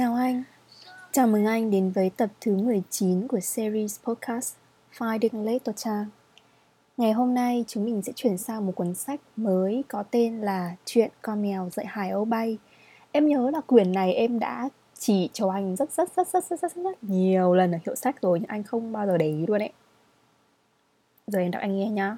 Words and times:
Chào 0.00 0.14
anh, 0.14 0.42
chào 1.12 1.26
mừng 1.26 1.46
anh 1.46 1.70
đến 1.70 1.90
với 1.90 2.10
tập 2.10 2.30
thứ 2.40 2.56
19 2.56 3.28
của 3.28 3.40
series 3.40 4.00
podcast 4.00 4.56
Finding 4.98 5.44
Late 5.44 5.72
Ngày 6.96 7.12
hôm 7.12 7.34
nay 7.34 7.64
chúng 7.68 7.84
mình 7.84 8.02
sẽ 8.02 8.12
chuyển 8.16 8.38
sang 8.38 8.66
một 8.66 8.72
cuốn 8.76 8.94
sách 8.94 9.20
mới 9.36 9.84
có 9.88 10.02
tên 10.10 10.40
là 10.40 10.76
Chuyện 10.84 11.10
con 11.22 11.42
mèo 11.42 11.70
dạy 11.70 11.86
Hải 11.86 12.10
Âu 12.10 12.24
bay. 12.24 12.58
Em 13.12 13.28
nhớ 13.28 13.50
là 13.50 13.60
quyển 13.60 13.92
này 13.92 14.14
em 14.14 14.38
đã 14.38 14.68
chỉ 14.98 15.30
cho 15.32 15.50
anh 15.50 15.76
rất 15.76 15.92
rất 15.92 16.16
rất 16.16 16.28
rất 16.28 16.44
rất 16.44 16.60
rất, 16.60 16.74
rất, 16.74 16.82
rất 16.82 17.04
nhiều 17.04 17.54
lần 17.54 17.72
ở 17.72 17.78
hiệu 17.86 17.94
sách 17.94 18.22
rồi 18.22 18.40
nhưng 18.40 18.48
anh 18.48 18.62
không 18.62 18.92
bao 18.92 19.06
giờ 19.06 19.18
để 19.18 19.26
ý 19.26 19.46
luôn 19.46 19.62
ấy. 19.62 19.72
Giờ 21.26 21.38
em 21.38 21.50
đọc 21.50 21.62
anh 21.62 21.76
nghe 21.76 21.88
nhá. 21.88 22.16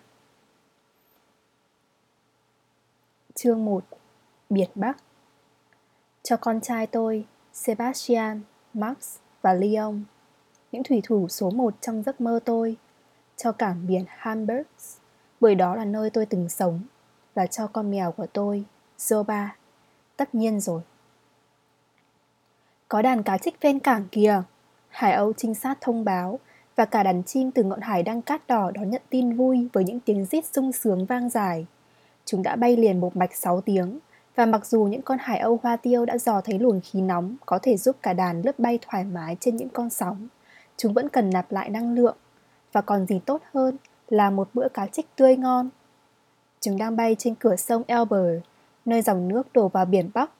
Chương 3.34 3.64
1 3.64 3.84
Biệt 4.50 4.68
Bắc 4.74 4.96
Cho 6.22 6.36
con 6.36 6.60
trai 6.60 6.86
tôi, 6.86 7.26
Sebastian, 7.52 8.40
Max 8.74 8.96
và 9.42 9.52
Leon, 9.52 9.94
những 10.72 10.82
thủy 10.82 11.00
thủ 11.04 11.28
số 11.28 11.50
một 11.50 11.74
trong 11.80 12.02
giấc 12.02 12.20
mơ 12.20 12.40
tôi, 12.44 12.76
cho 13.36 13.52
cảng 13.52 13.86
biển 13.86 14.04
Hamburg, 14.08 14.62
bởi 15.40 15.54
đó 15.54 15.74
là 15.74 15.84
nơi 15.84 16.10
tôi 16.10 16.26
từng 16.26 16.48
sống, 16.48 16.80
và 17.34 17.46
cho 17.46 17.66
con 17.66 17.90
mèo 17.90 18.12
của 18.12 18.26
tôi, 18.26 18.64
Zoba. 18.98 19.46
Tất 20.16 20.34
nhiên 20.34 20.60
rồi. 20.60 20.82
Có 22.88 23.02
đàn 23.02 23.22
cá 23.22 23.38
trích 23.38 23.60
ven 23.60 23.78
cảng 23.78 24.08
kìa, 24.08 24.42
Hải 24.88 25.12
Âu 25.12 25.32
trinh 25.32 25.54
sát 25.54 25.78
thông 25.80 26.04
báo, 26.04 26.38
và 26.76 26.84
cả 26.84 27.02
đàn 27.02 27.22
chim 27.22 27.50
từ 27.50 27.62
ngọn 27.62 27.80
hải 27.80 28.02
đăng 28.02 28.22
cát 28.22 28.46
đỏ 28.46 28.70
đón 28.70 28.90
nhận 28.90 29.02
tin 29.10 29.36
vui 29.36 29.68
với 29.72 29.84
những 29.84 30.00
tiếng 30.00 30.24
rít 30.24 30.44
sung 30.52 30.72
sướng 30.72 31.06
vang 31.06 31.30
dài. 31.30 31.66
Chúng 32.24 32.42
đã 32.42 32.56
bay 32.56 32.76
liền 32.76 33.00
một 33.00 33.16
mạch 33.16 33.36
6 33.36 33.60
tiếng, 33.60 33.98
và 34.34 34.46
mặc 34.46 34.66
dù 34.66 34.84
những 34.84 35.02
con 35.02 35.18
hải 35.20 35.38
âu 35.38 35.60
hoa 35.62 35.76
tiêu 35.76 36.04
đã 36.04 36.18
dò 36.18 36.40
thấy 36.40 36.58
luồng 36.58 36.80
khí 36.80 37.00
nóng 37.00 37.36
có 37.46 37.58
thể 37.62 37.76
giúp 37.76 37.96
cả 38.02 38.12
đàn 38.12 38.42
lướt 38.42 38.58
bay 38.58 38.78
thoải 38.82 39.04
mái 39.04 39.36
trên 39.40 39.56
những 39.56 39.68
con 39.68 39.90
sóng, 39.90 40.28
chúng 40.76 40.94
vẫn 40.94 41.08
cần 41.08 41.30
nạp 41.30 41.52
lại 41.52 41.70
năng 41.70 41.94
lượng. 41.94 42.16
Và 42.72 42.80
còn 42.80 43.06
gì 43.06 43.20
tốt 43.26 43.42
hơn 43.54 43.76
là 44.08 44.30
một 44.30 44.48
bữa 44.54 44.68
cá 44.68 44.86
trích 44.86 45.16
tươi 45.16 45.36
ngon. 45.36 45.68
Chúng 46.60 46.78
đang 46.78 46.96
bay 46.96 47.16
trên 47.18 47.34
cửa 47.34 47.56
sông 47.56 47.82
Elber, 47.86 48.40
nơi 48.84 49.02
dòng 49.02 49.28
nước 49.28 49.52
đổ 49.52 49.68
vào 49.68 49.84
biển 49.84 50.10
Bắc. 50.14 50.30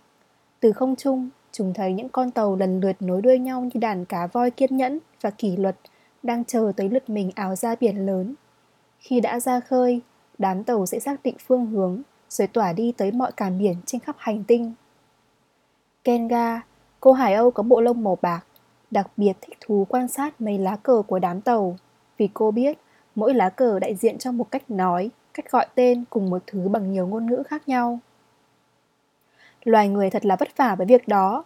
Từ 0.60 0.72
không 0.72 0.96
trung, 0.96 1.28
chúng 1.52 1.74
thấy 1.74 1.92
những 1.92 2.08
con 2.08 2.30
tàu 2.30 2.56
lần 2.56 2.80
lượt 2.80 2.96
nối 3.00 3.22
đuôi 3.22 3.38
nhau 3.38 3.60
như 3.60 3.80
đàn 3.80 4.04
cá 4.04 4.27
voi 4.27 4.50
kiên 4.50 4.77
nhẫn 4.77 4.98
và 5.20 5.30
kỷ 5.30 5.56
luật 5.56 5.77
đang 6.22 6.44
chờ 6.44 6.72
tới 6.77 6.88
lượt 6.88 7.10
mình 7.10 7.30
áo 7.34 7.56
ra 7.56 7.74
biển 7.80 8.06
lớn. 8.06 8.34
Khi 8.98 9.20
đã 9.20 9.40
ra 9.40 9.60
khơi, 9.60 10.00
đám 10.38 10.64
tàu 10.64 10.86
sẽ 10.86 10.98
xác 10.98 11.22
định 11.22 11.36
phương 11.46 11.66
hướng 11.66 12.02
rồi 12.33 12.48
tỏa 12.48 12.72
đi 12.72 12.92
tới 12.97 13.12
mọi 13.12 13.33
cảng 13.33 13.58
biển 13.58 13.77
trên 13.86 14.00
khắp 14.00 14.16
hành 14.19 14.44
tinh. 14.44 14.72
Kenga, 16.05 16.61
cô 17.00 17.12
Hải 17.12 17.34
Âu 17.34 17.50
có 17.50 17.62
bộ 17.62 17.80
lông 17.80 18.05
màu 18.05 18.19
bạc, 18.22 18.41
đặc 18.91 19.11
biệt 19.16 19.33
thích 19.41 19.58
thú 19.61 19.86
quan 19.89 20.08
sát 20.08 20.41
mấy 20.41 20.58
lá 20.58 20.77
cờ 20.77 21.02
của 21.06 21.19
đám 21.19 21.41
tàu, 21.41 21.77
vì 22.19 22.28
cô 22.34 22.50
biết 22.50 22.78
mỗi 23.14 23.34
lá 23.34 23.48
cờ 23.48 23.78
đại 23.78 23.94
diện 23.94 24.19
cho 24.19 24.33
một 24.33 24.50
cách 24.50 24.70
nói, 24.70 25.11
cách 25.34 25.50
gọi 25.50 25.66
tên 25.74 26.05
cùng 26.11 26.30
một 26.30 26.42
thứ 26.47 26.69
bằng 26.69 26.92
nhiều 26.92 27.06
ngôn 27.06 27.27
ngữ 27.27 27.42
khác 27.47 27.69
nhau. 27.69 27.98
Loài 29.64 29.89
người 29.89 30.11
thật 30.11 30.24
là 30.27 30.36
vất 30.36 30.56
vả 30.56 30.74
với 30.74 30.86
việc 30.86 31.08
đó. 31.08 31.44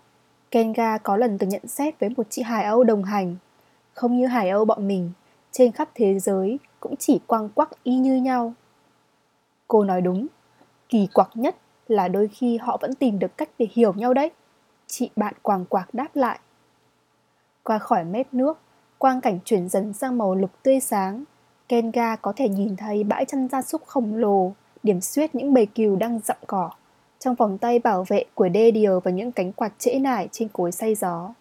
Kenga 0.50 0.98
có 0.98 1.16
lần 1.16 1.38
từng 1.38 1.48
nhận 1.48 1.66
xét 1.66 2.00
với 2.00 2.08
một 2.16 2.26
chị 2.30 2.42
Hải 2.42 2.64
Âu 2.64 2.84
đồng 2.84 3.04
hành. 3.04 3.36
Không 3.94 4.18
như 4.18 4.26
Hải 4.26 4.50
Âu 4.50 4.64
bọn 4.64 4.88
mình, 4.88 5.10
trên 5.52 5.72
khắp 5.72 5.88
thế 5.94 6.18
giới 6.18 6.58
cũng 6.80 6.96
chỉ 6.96 7.20
quăng 7.26 7.48
quắc 7.48 7.70
y 7.82 7.96
như 7.96 8.16
nhau. 8.16 8.54
Cô 9.68 9.84
nói 9.84 10.00
đúng, 10.00 10.26
Kỳ 10.88 11.08
quặc 11.14 11.30
nhất 11.34 11.56
là 11.88 12.08
đôi 12.08 12.28
khi 12.28 12.56
họ 12.56 12.78
vẫn 12.80 12.94
tìm 12.94 13.18
được 13.18 13.36
cách 13.36 13.48
để 13.58 13.68
hiểu 13.72 13.92
nhau 13.92 14.14
đấy. 14.14 14.30
Chị 14.86 15.10
bạn 15.16 15.34
quàng 15.42 15.64
quạc 15.64 15.94
đáp 15.94 16.16
lại. 16.16 16.38
Qua 17.62 17.78
khỏi 17.78 18.04
mép 18.04 18.34
nước, 18.34 18.58
quang 18.98 19.20
cảnh 19.20 19.38
chuyển 19.44 19.68
dần 19.68 19.92
sang 19.92 20.18
màu 20.18 20.34
lục 20.34 20.50
tươi 20.62 20.80
sáng. 20.80 21.24
Kenga 21.68 22.16
có 22.16 22.32
thể 22.36 22.48
nhìn 22.48 22.76
thấy 22.76 23.04
bãi 23.04 23.24
chăn 23.24 23.48
gia 23.48 23.62
súc 23.62 23.86
khổng 23.86 24.14
lồ, 24.14 24.52
điểm 24.82 25.00
xuyết 25.00 25.34
những 25.34 25.54
bầy 25.54 25.66
cừu 25.66 25.96
đang 25.96 26.20
dặm 26.24 26.36
cỏ. 26.46 26.70
Trong 27.18 27.34
vòng 27.34 27.58
tay 27.58 27.78
bảo 27.78 28.04
vệ 28.08 28.24
của 28.34 28.48
đê 28.48 28.70
điều 28.70 29.00
và 29.00 29.10
những 29.10 29.32
cánh 29.32 29.52
quạt 29.52 29.72
trễ 29.78 29.98
nải 29.98 30.28
trên 30.32 30.48
cối 30.48 30.72
say 30.72 30.94
gió. 30.94 31.34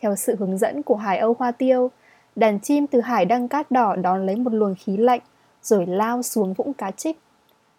Theo 0.00 0.16
sự 0.16 0.36
hướng 0.38 0.58
dẫn 0.58 0.82
của 0.82 0.96
Hải 0.96 1.18
Âu 1.18 1.36
Hoa 1.38 1.52
Tiêu, 1.52 1.90
đàn 2.36 2.60
chim 2.60 2.86
từ 2.86 3.00
hải 3.00 3.24
đăng 3.24 3.48
cát 3.48 3.70
đỏ 3.70 3.96
đón 3.96 4.26
lấy 4.26 4.36
một 4.36 4.52
luồng 4.52 4.74
khí 4.78 4.96
lạnh 4.96 5.20
rồi 5.62 5.86
lao 5.86 6.22
xuống 6.22 6.54
vũng 6.54 6.74
cá 6.74 6.90
trích 6.90 7.18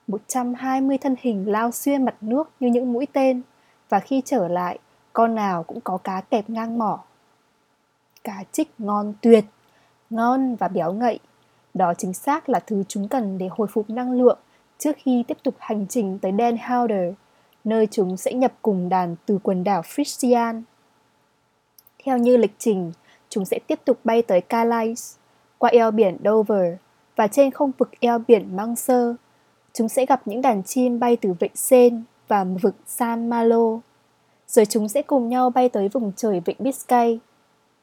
120 0.07 0.97
thân 0.97 1.16
hình 1.19 1.51
lao 1.51 1.72
xuyên 1.72 2.06
mặt 2.06 2.16
nước 2.22 2.50
như 2.59 2.68
những 2.68 2.94
mũi 2.94 3.07
tên 3.13 3.41
và 3.90 4.00
khi 4.00 4.22
trở 4.25 4.47
lại, 4.47 4.79
con 5.13 5.35
nào 5.35 5.63
cũng 5.63 5.81
có 5.81 5.97
cá 5.97 6.22
kẹp 6.22 6.50
ngang 6.50 6.78
mỏ. 6.78 7.03
Cá 8.23 8.44
trích 8.51 8.69
ngon 8.78 9.13
tuyệt, 9.22 9.45
ngon 10.09 10.56
và 10.56 10.68
béo 10.68 10.94
ngậy. 10.94 11.19
Đó 11.73 11.94
chính 11.97 12.13
xác 12.13 12.50
là 12.50 12.59
thứ 12.59 12.84
chúng 12.88 13.07
cần 13.07 13.38
để 13.38 13.47
hồi 13.51 13.68
phục 13.68 13.90
năng 13.90 14.12
lượng 14.12 14.40
trước 14.78 14.95
khi 14.97 15.23
tiếp 15.28 15.38
tục 15.44 15.56
hành 15.59 15.85
trình 15.90 16.19
tới 16.19 16.31
Den 16.38 16.57
Helder, 16.57 17.13
nơi 17.63 17.88
chúng 17.91 18.18
sẽ 18.18 18.34
nhập 18.34 18.53
cùng 18.62 18.89
đàn 18.89 19.16
từ 19.25 19.39
quần 19.44 19.63
đảo 19.63 19.81
Frisian. 19.81 20.62
Theo 22.03 22.18
như 22.18 22.38
lịch 22.38 22.56
trình, 22.57 22.91
chúng 23.29 23.45
sẽ 23.45 23.59
tiếp 23.68 23.79
tục 23.85 24.00
bay 24.03 24.22
tới 24.22 24.41
Calais, 24.41 25.16
qua 25.57 25.69
eo 25.69 25.91
biển 25.91 26.18
Dover 26.24 26.74
và 27.16 27.28
trên 27.28 27.51
không 27.51 27.72
vực 27.78 27.91
eo 28.00 28.19
biển 28.28 28.56
Manser 28.56 29.16
chúng 29.77 29.89
sẽ 29.89 30.05
gặp 30.05 30.21
những 30.25 30.41
đàn 30.41 30.63
chim 30.63 30.99
bay 30.99 31.15
từ 31.15 31.33
vịnh 31.39 31.55
Sen 31.55 32.03
và 32.27 32.43
vực 32.43 32.75
San 32.85 33.29
Malo. 33.29 33.79
Rồi 34.47 34.65
chúng 34.65 34.88
sẽ 34.88 35.01
cùng 35.01 35.29
nhau 35.29 35.49
bay 35.49 35.69
tới 35.69 35.89
vùng 35.89 36.11
trời 36.15 36.41
vịnh 36.45 36.55
Biscay. 36.59 37.19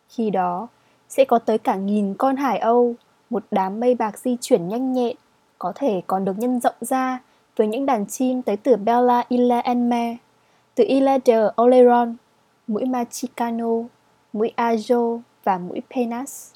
Khi 0.09 0.31
đó, 0.31 0.69
sẽ 1.09 1.25
có 1.25 1.39
tới 1.39 1.59
cả 1.59 1.77
nghìn 1.77 2.15
con 2.15 2.37
hải 2.37 2.59
âu, 2.59 2.95
một 3.31 3.45
đám 3.51 3.81
mây 3.81 3.95
bạc 3.95 4.19
di 4.19 4.37
chuyển 4.41 4.69
nhanh 4.69 4.93
nhẹn, 4.93 5.17
có 5.59 5.73
thể 5.75 6.03
còn 6.07 6.25
được 6.25 6.39
nhân 6.39 6.61
rộng 6.61 6.75
ra 6.81 7.21
với 7.57 7.67
những 7.67 7.87
đàn 7.87 8.07
chim 8.07 8.43
tới 8.43 8.57
từ 8.57 8.77
Bella 8.77 9.25
Illa 9.29 9.59
Enme, 9.59 10.17
từ 10.75 10.85
Illa 10.87 11.19
de 11.25 11.39
Oleron, 11.63 12.17
mũi 12.67 12.85
Machicano, 12.85 13.75
mũi 14.33 14.53
Ajo 14.57 15.21
và 15.45 15.59
mũi 15.59 15.83
Penas. 15.95 16.54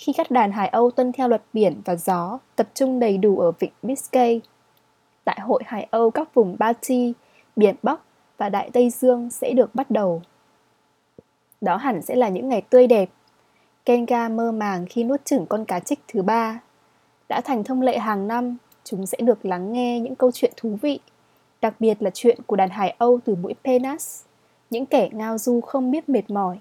Khi 0.00 0.12
các 0.12 0.30
đàn 0.30 0.52
hải 0.52 0.68
âu 0.68 0.90
tuân 0.90 1.12
theo 1.12 1.28
luật 1.28 1.42
biển 1.52 1.82
và 1.84 1.96
gió 1.96 2.38
tập 2.56 2.68
trung 2.74 3.00
đầy 3.00 3.18
đủ 3.18 3.38
ở 3.38 3.52
vịnh 3.52 3.72
Biscay, 3.82 4.40
Đại 5.26 5.40
hội 5.40 5.62
Hải 5.66 5.88
Âu 5.90 6.10
các 6.10 6.34
vùng 6.34 6.56
Balti, 6.58 7.12
Biển 7.56 7.74
Bắc 7.82 8.00
và 8.38 8.48
Đại 8.48 8.70
Tây 8.72 8.90
Dương 8.90 9.30
sẽ 9.30 9.52
được 9.52 9.74
bắt 9.74 9.90
đầu. 9.90 10.22
Đó 11.60 11.76
hẳn 11.76 12.02
sẽ 12.02 12.14
là 12.14 12.28
những 12.28 12.48
ngày 12.48 12.62
tươi 12.70 12.86
đẹp. 12.86 13.10
Kenga 13.84 14.28
mơ 14.28 14.52
màng 14.52 14.86
khi 14.90 15.04
nuốt 15.04 15.24
chửng 15.24 15.46
con 15.46 15.64
cá 15.64 15.80
trích 15.80 16.00
thứ 16.08 16.22
ba. 16.22 16.60
Đã 17.28 17.40
thành 17.40 17.64
thông 17.64 17.82
lệ 17.82 17.98
hàng 17.98 18.28
năm, 18.28 18.56
chúng 18.84 19.06
sẽ 19.06 19.18
được 19.20 19.44
lắng 19.46 19.72
nghe 19.72 20.00
những 20.00 20.14
câu 20.14 20.30
chuyện 20.34 20.52
thú 20.56 20.78
vị, 20.82 21.00
đặc 21.60 21.74
biệt 21.80 22.02
là 22.02 22.10
chuyện 22.14 22.38
của 22.46 22.56
đàn 22.56 22.70
Hải 22.70 22.94
Âu 22.98 23.20
từ 23.24 23.34
mũi 23.34 23.54
Penas, 23.64 24.24
những 24.70 24.86
kẻ 24.86 25.08
ngao 25.12 25.38
du 25.38 25.60
không 25.60 25.90
biết 25.90 26.08
mệt 26.08 26.30
mỏi, 26.30 26.58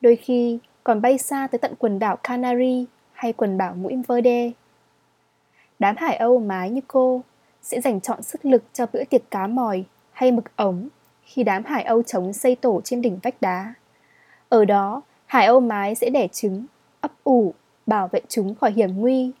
đôi 0.00 0.16
khi 0.16 0.58
còn 0.90 1.02
bay 1.02 1.18
xa 1.18 1.48
tới 1.50 1.58
tận 1.58 1.74
quần 1.78 1.98
đảo 1.98 2.16
Canary 2.16 2.86
hay 3.12 3.32
quần 3.32 3.58
đảo 3.58 3.74
mũi 3.74 4.02
Verde. 4.08 4.50
Đám 5.78 5.96
Hải 5.98 6.16
Âu 6.16 6.38
mái 6.38 6.70
như 6.70 6.80
cô 6.88 7.22
sẽ 7.62 7.80
dành 7.80 8.00
chọn 8.00 8.22
sức 8.22 8.44
lực 8.44 8.62
cho 8.72 8.86
bữa 8.92 9.04
tiệc 9.04 9.30
cá 9.30 9.46
mòi 9.46 9.84
hay 10.12 10.32
mực 10.32 10.56
ống 10.56 10.88
khi 11.22 11.42
đám 11.42 11.64
hải 11.64 11.82
âu 11.82 12.02
trống 12.02 12.32
xây 12.32 12.56
tổ 12.56 12.80
trên 12.84 13.02
đỉnh 13.02 13.18
vách 13.22 13.40
đá. 13.40 13.74
Ở 14.48 14.64
đó, 14.64 15.02
hải 15.26 15.46
âu 15.46 15.60
mái 15.60 15.94
sẽ 15.94 16.10
đẻ 16.10 16.28
trứng, 16.28 16.66
ấp 17.00 17.12
ủ, 17.24 17.54
bảo 17.86 18.08
vệ 18.08 18.20
chúng 18.28 18.54
khỏi 18.54 18.72
hiểm 18.72 19.00
nguy. 19.00 19.32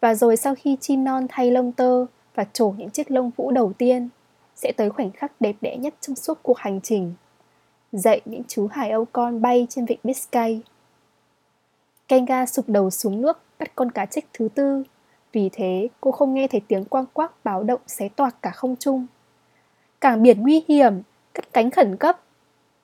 Và 0.00 0.14
rồi 0.14 0.36
sau 0.36 0.54
khi 0.54 0.76
chim 0.80 1.04
non 1.04 1.26
thay 1.28 1.50
lông 1.50 1.72
tơ 1.72 2.06
và 2.34 2.44
trổ 2.52 2.74
những 2.78 2.90
chiếc 2.90 3.10
lông 3.10 3.30
vũ 3.36 3.50
đầu 3.50 3.72
tiên, 3.78 4.08
sẽ 4.54 4.72
tới 4.76 4.90
khoảnh 4.90 5.10
khắc 5.10 5.40
đẹp 5.40 5.56
đẽ 5.60 5.76
nhất 5.76 5.94
trong 6.00 6.16
suốt 6.16 6.38
cuộc 6.42 6.58
hành 6.58 6.80
trình. 6.80 7.14
Dạy 7.92 8.20
những 8.24 8.42
chú 8.48 8.66
hải 8.66 8.90
âu 8.90 9.04
con 9.04 9.42
bay 9.42 9.66
trên 9.70 9.86
vịnh 9.86 9.98
Biscay. 10.04 10.62
Kenga 12.10 12.46
sụp 12.46 12.68
đầu 12.68 12.90
xuống 12.90 13.22
nước 13.22 13.38
bắt 13.58 13.72
con 13.74 13.90
cá 13.90 14.06
trích 14.06 14.26
thứ 14.32 14.48
tư 14.54 14.82
vì 15.32 15.50
thế, 15.52 15.88
cô 16.00 16.10
không 16.10 16.34
nghe 16.34 16.48
thấy 16.48 16.60
tiếng 16.68 16.84
quang 16.84 17.06
quắc 17.12 17.44
báo 17.44 17.62
động 17.62 17.80
xé 17.86 18.08
toạc 18.08 18.42
cả 18.42 18.50
không 18.50 18.76
trung. 18.76 19.06
Cảng 20.00 20.22
biển 20.22 20.42
nguy 20.42 20.64
hiểm, 20.68 21.02
cất 21.32 21.52
cánh 21.52 21.70
khẩn 21.70 21.96
cấp. 21.96 22.20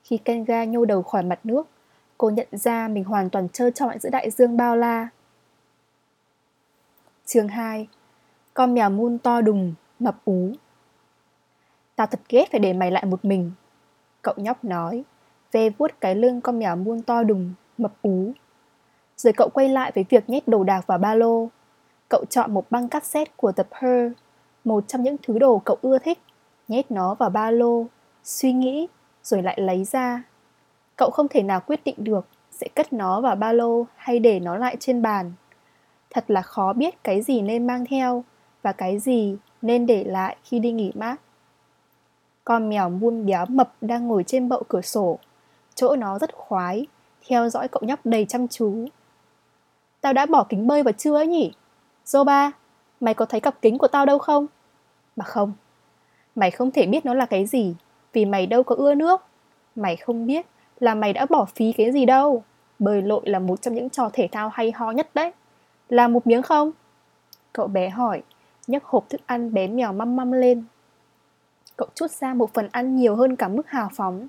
Khi 0.03 0.17
Kenga 0.17 0.65
nhô 0.65 0.85
đầu 0.85 1.03
khỏi 1.03 1.23
mặt 1.23 1.41
nước, 1.45 1.69
cô 2.19 2.31
nhận 2.31 2.47
ra 2.53 2.89
mình 2.89 3.05
hoàn 3.05 3.31
toàn 3.31 3.49
trơ 3.49 3.71
trọi 3.71 3.99
giữa 3.99 4.11
đại 4.11 4.31
dương 4.31 4.57
bao 4.57 4.77
la. 4.77 5.09
Chương 7.25 7.49
2 7.49 7.89
Con 8.55 8.75
mèo 8.75 8.91
mun 8.91 9.19
to 9.19 9.41
đùng, 9.41 9.75
mập 9.99 10.17
ú 10.25 10.53
Tao 11.97 12.07
thật 12.07 12.21
ghét 12.29 12.45
phải 12.53 12.61
để 12.61 12.73
mày 12.73 12.91
lại 12.91 13.05
một 13.05 13.25
mình 13.25 13.53
Cậu 14.23 14.35
nhóc 14.37 14.65
nói 14.65 15.05
Ve 15.53 15.71
vuốt 15.71 15.91
cái 16.01 16.15
lưng 16.15 16.41
con 16.41 16.59
mèo 16.59 16.77
muôn 16.77 17.03
to 17.03 17.23
đùng, 17.23 17.55
mập 17.79 17.93
ú 18.03 18.33
rồi 19.17 19.33
cậu 19.33 19.49
quay 19.49 19.69
lại 19.69 19.93
với 19.95 20.05
việc 20.09 20.31
nhét 20.31 20.49
đồ 20.49 20.65
đạc 20.65 20.87
vào 20.87 20.99
ba 20.99 21.15
lô 21.15 21.49
Cậu 22.09 22.25
chọn 22.31 22.55
một 22.55 22.71
băng 22.71 22.89
cassette 22.89 23.33
của 23.37 23.53
The 23.53 23.63
Pearl, 23.63 24.13
một 24.65 24.89
trong 24.89 25.03
những 25.03 25.17
thứ 25.23 25.39
đồ 25.39 25.59
cậu 25.59 25.79
ưa 25.83 25.99
thích, 25.99 26.19
nhét 26.69 26.91
nó 26.91 27.15
vào 27.15 27.31
ba 27.31 27.51
lô, 27.51 27.87
suy 28.25 28.53
nghĩ, 28.53 28.87
rồi 29.23 29.43
lại 29.43 29.61
lấy 29.61 29.85
ra. 29.85 30.23
Cậu 30.97 31.11
không 31.11 31.29
thể 31.29 31.43
nào 31.43 31.61
quyết 31.61 31.85
định 31.85 31.95
được 31.99 32.27
sẽ 32.51 32.69
cất 32.75 32.93
nó 32.93 33.21
vào 33.21 33.37
ba 33.37 33.53
lô 33.53 33.87
hay 33.97 34.19
để 34.19 34.41
nó 34.41 34.57
lại 34.57 34.77
trên 34.81 35.03
bàn. 35.03 35.33
Thật 36.11 36.25
là 36.29 36.43
khó 36.43 36.73
biết 36.73 37.05
cái 37.05 37.23
gì 37.23 37.43
nên 37.43 37.67
mang 37.67 37.85
theo 37.87 38.25
và 38.63 38.73
cái 38.73 38.99
gì 38.99 39.37
nên 39.63 39.87
để 39.87 40.05
lại 40.05 40.37
khi 40.45 40.59
đi 40.59 40.73
nghỉ 40.73 40.93
mát. 40.95 41.17
Con 42.45 42.69
mèo 42.69 42.91
muôn 42.91 43.27
béo 43.27 43.47
mập 43.49 43.73
đang 43.81 44.09
ngồi 44.09 44.25
trên 44.27 44.49
bậu 44.49 44.63
cửa 44.69 44.81
sổ. 44.81 45.19
Chỗ 45.75 45.97
nó 45.97 46.19
rất 46.19 46.35
khoái, 46.35 46.87
theo 47.29 47.49
dõi 47.49 47.69
cậu 47.69 47.83
nhóc 47.87 48.01
đầy 48.05 48.25
chăm 48.25 48.49
chú. 48.49 48.87
Tao 50.07 50.13
đã 50.13 50.27
bỏ 50.27 50.45
kính 50.49 50.67
bơi 50.67 50.83
vào 50.83 50.93
chưa 50.93 51.15
ấy 51.15 51.27
nhỉ? 51.27 51.53
Zoba, 52.05 52.51
mày 53.01 53.15
có 53.15 53.25
thấy 53.25 53.41
cặp 53.41 53.63
kính 53.63 53.79
của 53.79 53.89
tao 53.89 54.07
đâu 54.07 54.19
không? 54.19 54.47
Mà 55.17 55.25
không, 55.25 55.53
mày 56.35 56.51
không 56.51 56.71
thể 56.71 56.87
biết 56.87 57.07
nó 57.07 57.15
là 57.15 57.27
cái 57.27 57.47
gì, 57.47 57.75
vì 58.13 58.25
mày 58.25 58.47
đâu 58.47 58.63
có 58.63 58.75
ưa 58.75 58.95
nước. 58.95 59.21
Mày 59.77 59.97
không 59.97 60.27
biết 60.27 60.47
là 60.81 60.95
mày 60.95 61.13
đã 61.13 61.27
bỏ 61.31 61.45
phí 61.45 61.73
cái 61.73 61.93
gì 61.93 62.05
đâu. 62.05 62.43
Bơi 62.79 63.03
lội 63.03 63.21
là 63.25 63.39
một 63.39 63.63
trong 63.63 63.75
những 63.75 63.91
trò 63.91 64.11
thể 64.13 64.29
thao 64.33 64.49
hay 64.49 64.73
ho 64.73 64.91
nhất 64.91 65.09
đấy. 65.15 65.33
là 65.89 66.09
một 66.09 66.27
miếng 66.27 66.43
không? 66.43 66.73
Cậu 67.53 67.67
bé 67.67 67.89
hỏi, 67.89 68.23
nhấc 68.67 68.85
hộp 68.85 69.09
thức 69.09 69.21
ăn 69.27 69.55
bé 69.55 69.69
mèo 69.69 69.93
măm 69.93 70.17
măm 70.17 70.33
lên. 70.33 70.65
Cậu 71.77 71.89
chút 71.95 72.11
ra 72.11 72.35
một 72.35 72.55
phần 72.55 72.69
ăn 72.73 72.97
nhiều 72.97 73.17
hơn 73.17 73.37
cả 73.37 73.49
mức 73.49 73.69
hào 73.69 73.89
phóng, 73.93 74.27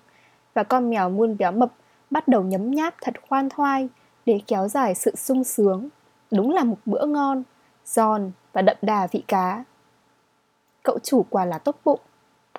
và 0.53 0.63
con 0.63 0.89
mèo 0.89 1.09
muôn 1.09 1.37
béo 1.37 1.51
mập 1.51 1.69
bắt 2.09 2.27
đầu 2.27 2.43
nhấm 2.43 2.71
nháp 2.71 2.95
thật 3.01 3.13
khoan 3.29 3.49
thoai 3.49 3.89
để 4.27 4.39
kéo 4.47 4.67
dài 4.67 4.95
sự 4.95 5.15
sung 5.15 5.43
sướng. 5.43 5.89
Đúng 6.31 6.51
là 6.51 6.63
một 6.63 6.77
bữa 6.85 7.05
ngon, 7.05 7.43
giòn 7.85 8.31
và 8.53 8.61
đậm 8.61 8.77
đà 8.81 9.07
vị 9.07 9.23
cá. 9.27 9.63
Cậu 10.83 10.99
chủ 11.03 11.25
quả 11.29 11.45
là 11.45 11.57
tốt 11.57 11.75
bụng, 11.85 11.99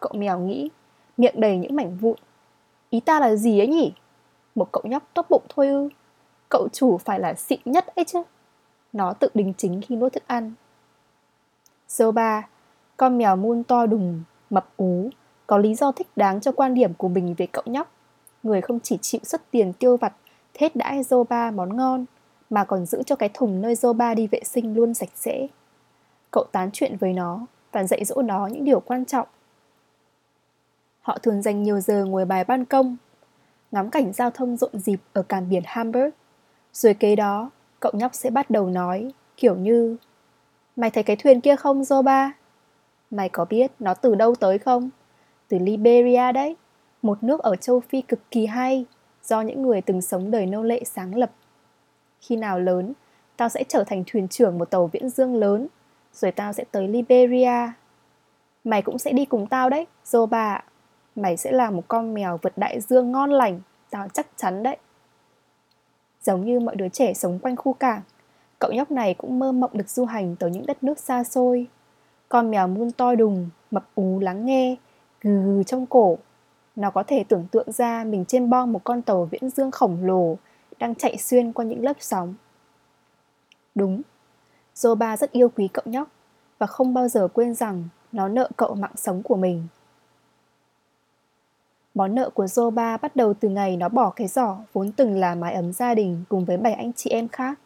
cậu 0.00 0.12
mèo 0.16 0.38
nghĩ, 0.38 0.70
miệng 1.16 1.40
đầy 1.40 1.58
những 1.58 1.76
mảnh 1.76 1.96
vụn. 1.96 2.16
Ý 2.90 3.00
ta 3.00 3.20
là 3.20 3.34
gì 3.36 3.60
ấy 3.60 3.66
nhỉ? 3.66 3.92
Một 4.54 4.68
cậu 4.72 4.82
nhóc 4.86 5.02
tốt 5.14 5.26
bụng 5.30 5.42
thôi 5.48 5.68
ư? 5.68 5.88
Cậu 6.48 6.68
chủ 6.72 6.98
phải 6.98 7.20
là 7.20 7.34
xịn 7.34 7.60
nhất 7.64 7.86
ấy 7.96 8.04
chứ. 8.04 8.22
Nó 8.92 9.12
tự 9.12 9.28
đính 9.34 9.54
chính 9.56 9.80
khi 9.80 9.96
nuốt 9.96 10.12
thức 10.12 10.22
ăn. 10.26 10.52
Zoba, 11.88 12.42
con 12.96 13.18
mèo 13.18 13.36
muôn 13.36 13.64
to 13.64 13.86
đùng, 13.86 14.22
mập 14.50 14.68
ú, 14.76 15.10
có 15.46 15.58
lý 15.58 15.74
do 15.74 15.92
thích 15.92 16.08
đáng 16.16 16.40
cho 16.40 16.52
quan 16.52 16.74
điểm 16.74 16.94
của 16.94 17.08
mình 17.08 17.34
về 17.38 17.46
cậu 17.46 17.64
nhóc. 17.66 17.92
Người 18.42 18.60
không 18.60 18.80
chỉ 18.80 18.98
chịu 19.00 19.20
xuất 19.24 19.50
tiền 19.50 19.72
tiêu 19.72 19.96
vặt, 19.96 20.12
hết 20.58 20.76
đãi 20.76 21.02
Zoba 21.02 21.54
món 21.54 21.76
ngon, 21.76 22.04
mà 22.50 22.64
còn 22.64 22.86
giữ 22.86 23.02
cho 23.02 23.16
cái 23.16 23.30
thùng 23.34 23.60
nơi 23.60 23.74
Zoba 23.74 24.14
đi 24.14 24.26
vệ 24.26 24.40
sinh 24.44 24.74
luôn 24.74 24.94
sạch 24.94 25.08
sẽ. 25.14 25.46
Cậu 26.30 26.44
tán 26.52 26.70
chuyện 26.72 26.96
với 26.96 27.12
nó 27.12 27.46
và 27.72 27.84
dạy 27.84 28.04
dỗ 28.04 28.22
nó 28.22 28.46
những 28.46 28.64
điều 28.64 28.80
quan 28.80 29.04
trọng. 29.04 29.26
Họ 31.00 31.18
thường 31.18 31.42
dành 31.42 31.62
nhiều 31.62 31.80
giờ 31.80 32.04
ngồi 32.04 32.24
bài 32.24 32.44
ban 32.44 32.64
công, 32.64 32.96
ngắm 33.70 33.90
cảnh 33.90 34.12
giao 34.12 34.30
thông 34.30 34.56
rộn 34.56 34.78
rịp 34.78 35.00
ở 35.12 35.22
cảng 35.22 35.48
biển 35.48 35.62
Hamburg. 35.66 36.10
Rồi 36.72 36.94
kế 36.94 37.16
đó, 37.16 37.50
cậu 37.80 37.92
nhóc 37.94 38.14
sẽ 38.14 38.30
bắt 38.30 38.50
đầu 38.50 38.70
nói, 38.70 39.12
kiểu 39.36 39.56
như 39.56 39.96
Mày 40.78 40.90
thấy 40.90 41.02
cái 41.02 41.16
thuyền 41.16 41.40
kia 41.40 41.56
không, 41.56 41.82
Zoba? 41.82 42.30
Mày 43.10 43.28
có 43.28 43.44
biết 43.44 43.70
nó 43.78 43.94
từ 43.94 44.14
đâu 44.14 44.34
tới 44.34 44.58
không? 44.58 44.90
Từ 45.48 45.58
Liberia 45.58 46.32
đấy, 46.32 46.56
một 47.02 47.22
nước 47.22 47.40
ở 47.40 47.56
châu 47.56 47.80
Phi 47.80 48.02
cực 48.02 48.30
kỳ 48.30 48.46
hay, 48.46 48.84
do 49.24 49.40
những 49.40 49.62
người 49.62 49.80
từng 49.80 50.02
sống 50.02 50.30
đời 50.30 50.46
nô 50.46 50.62
lệ 50.62 50.82
sáng 50.84 51.14
lập. 51.14 51.30
Khi 52.20 52.36
nào 52.36 52.60
lớn, 52.60 52.92
tao 53.36 53.48
sẽ 53.48 53.64
trở 53.68 53.84
thành 53.84 54.04
thuyền 54.06 54.28
trưởng 54.28 54.58
một 54.58 54.70
tàu 54.70 54.86
viễn 54.86 55.08
dương 55.08 55.34
lớn, 55.34 55.66
rồi 56.12 56.32
tao 56.32 56.52
sẽ 56.52 56.64
tới 56.70 56.88
Liberia. 56.88 57.72
Mày 58.64 58.82
cũng 58.82 58.98
sẽ 58.98 59.12
đi 59.12 59.24
cùng 59.24 59.46
tao 59.46 59.70
đấy, 59.70 59.86
Zoba 60.04 60.60
Mày 61.20 61.36
sẽ 61.36 61.52
là 61.52 61.70
một 61.70 61.82
con 61.88 62.14
mèo 62.14 62.38
vượt 62.42 62.58
đại 62.58 62.80
dương 62.80 63.12
ngon 63.12 63.30
lành, 63.30 63.60
tao 63.90 64.08
chắc 64.08 64.26
chắn 64.36 64.62
đấy. 64.62 64.76
Giống 66.22 66.44
như 66.44 66.60
mọi 66.60 66.76
đứa 66.76 66.88
trẻ 66.88 67.14
sống 67.14 67.38
quanh 67.38 67.56
khu 67.56 67.72
cảng, 67.72 68.00
cậu 68.58 68.72
nhóc 68.72 68.90
này 68.90 69.14
cũng 69.14 69.38
mơ 69.38 69.52
mộng 69.52 69.70
được 69.74 69.90
du 69.90 70.04
hành 70.04 70.36
tới 70.36 70.50
những 70.50 70.66
đất 70.66 70.82
nước 70.84 70.98
xa 70.98 71.24
xôi. 71.24 71.66
Con 72.28 72.50
mèo 72.50 72.68
muôn 72.68 72.90
to 72.90 73.14
đùng, 73.14 73.48
mập 73.70 73.88
ú 73.94 74.18
lắng 74.18 74.46
nghe, 74.46 74.76
gừ 75.20 75.42
gừ 75.42 75.62
trong 75.62 75.86
cổ. 75.86 76.18
Nó 76.78 76.90
có 76.90 77.02
thể 77.02 77.24
tưởng 77.28 77.46
tượng 77.50 77.72
ra 77.72 78.04
mình 78.04 78.24
trên 78.24 78.50
bong 78.50 78.72
một 78.72 78.84
con 78.84 79.02
tàu 79.02 79.24
viễn 79.24 79.50
dương 79.50 79.70
khổng 79.70 79.98
lồ 80.02 80.36
đang 80.78 80.94
chạy 80.94 81.18
xuyên 81.18 81.52
qua 81.52 81.64
những 81.64 81.84
lớp 81.84 81.96
sóng. 82.00 82.34
Đúng, 83.74 84.02
Zoba 84.74 85.16
rất 85.16 85.32
yêu 85.32 85.48
quý 85.48 85.68
cậu 85.72 85.82
nhóc 85.86 86.08
và 86.58 86.66
không 86.66 86.94
bao 86.94 87.08
giờ 87.08 87.28
quên 87.28 87.54
rằng 87.54 87.88
nó 88.12 88.28
nợ 88.28 88.50
cậu 88.56 88.74
mạng 88.74 88.92
sống 88.96 89.22
của 89.22 89.36
mình. 89.36 89.66
Món 91.94 92.14
nợ 92.14 92.30
của 92.30 92.44
Zoba 92.44 92.98
bắt 92.98 93.16
đầu 93.16 93.34
từ 93.34 93.48
ngày 93.48 93.76
nó 93.76 93.88
bỏ 93.88 94.10
cái 94.10 94.28
giỏ 94.28 94.56
vốn 94.72 94.92
từng 94.92 95.20
là 95.20 95.34
mái 95.34 95.54
ấm 95.54 95.72
gia 95.72 95.94
đình 95.94 96.24
cùng 96.28 96.44
với 96.44 96.56
bảy 96.56 96.72
anh 96.72 96.92
chị 96.92 97.10
em 97.10 97.28
khác. 97.28 97.58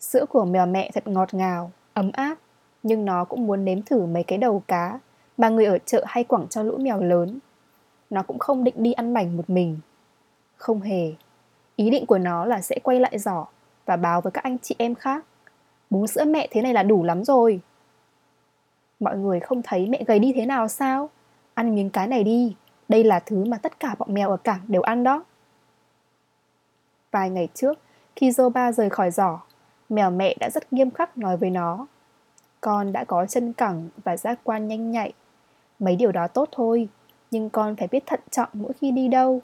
Sữa 0.00 0.24
của 0.28 0.44
mèo 0.44 0.66
mẹ 0.66 0.90
thật 0.94 1.08
ngọt 1.08 1.34
ngào, 1.34 1.70
ấm 1.94 2.10
áp, 2.12 2.38
nhưng 2.82 3.04
nó 3.04 3.24
cũng 3.24 3.46
muốn 3.46 3.64
nếm 3.64 3.82
thử 3.82 4.06
mấy 4.06 4.22
cái 4.22 4.38
đầu 4.38 4.62
cá 4.68 4.98
mà 5.36 5.48
người 5.48 5.64
ở 5.64 5.78
chợ 5.78 6.04
hay 6.06 6.24
quẳng 6.24 6.48
cho 6.48 6.62
lũ 6.62 6.76
mèo 6.78 7.00
lớn. 7.00 7.38
Nó 8.10 8.22
cũng 8.22 8.38
không 8.38 8.64
định 8.64 8.74
đi 8.76 8.92
ăn 8.92 9.14
mảnh 9.14 9.36
một 9.36 9.50
mình. 9.50 9.78
Không 10.56 10.80
hề. 10.80 11.12
Ý 11.76 11.90
định 11.90 12.06
của 12.06 12.18
nó 12.18 12.44
là 12.44 12.60
sẽ 12.60 12.78
quay 12.82 13.00
lại 13.00 13.18
giỏ 13.18 13.46
và 13.86 13.96
báo 13.96 14.20
với 14.20 14.30
các 14.30 14.44
anh 14.44 14.58
chị 14.58 14.74
em 14.78 14.94
khác. 14.94 15.24
Bú 15.90 16.06
sữa 16.06 16.24
mẹ 16.24 16.48
thế 16.50 16.62
này 16.62 16.74
là 16.74 16.82
đủ 16.82 17.04
lắm 17.04 17.24
rồi. 17.24 17.60
Mọi 19.00 19.16
người 19.16 19.40
không 19.40 19.62
thấy 19.62 19.86
mẹ 19.86 20.04
gầy 20.06 20.18
đi 20.18 20.32
thế 20.32 20.46
nào 20.46 20.68
sao? 20.68 21.10
Ăn 21.54 21.74
miếng 21.74 21.90
cái 21.90 22.06
này 22.06 22.24
đi, 22.24 22.56
đây 22.88 23.04
là 23.04 23.20
thứ 23.20 23.44
mà 23.44 23.58
tất 23.58 23.80
cả 23.80 23.94
bọn 23.98 24.14
mèo 24.14 24.30
ở 24.30 24.36
cảng 24.36 24.60
đều 24.68 24.82
ăn 24.82 25.04
đó. 25.04 25.24
Vài 27.10 27.30
ngày 27.30 27.48
trước, 27.54 27.78
khi 28.16 28.30
Zoba 28.30 28.72
rời 28.72 28.90
khỏi 28.90 29.10
giỏ, 29.10 29.40
mèo 29.88 30.10
mẹ 30.10 30.36
đã 30.40 30.50
rất 30.50 30.72
nghiêm 30.72 30.90
khắc 30.90 31.18
nói 31.18 31.36
với 31.36 31.50
nó. 31.50 31.86
Con 32.60 32.92
đã 32.92 33.04
có 33.04 33.26
chân 33.26 33.52
cẳng 33.52 33.88
và 34.04 34.16
giác 34.16 34.40
quan 34.44 34.68
nhanh 34.68 34.90
nhạy. 34.90 35.12
Mấy 35.78 35.96
điều 35.96 36.12
đó 36.12 36.28
tốt 36.28 36.48
thôi, 36.52 36.88
nhưng 37.30 37.50
con 37.50 37.76
phải 37.76 37.88
biết 37.88 38.06
thận 38.06 38.20
trọng 38.30 38.48
mỗi 38.52 38.72
khi 38.72 38.90
đi 38.90 39.08
đâu. 39.08 39.40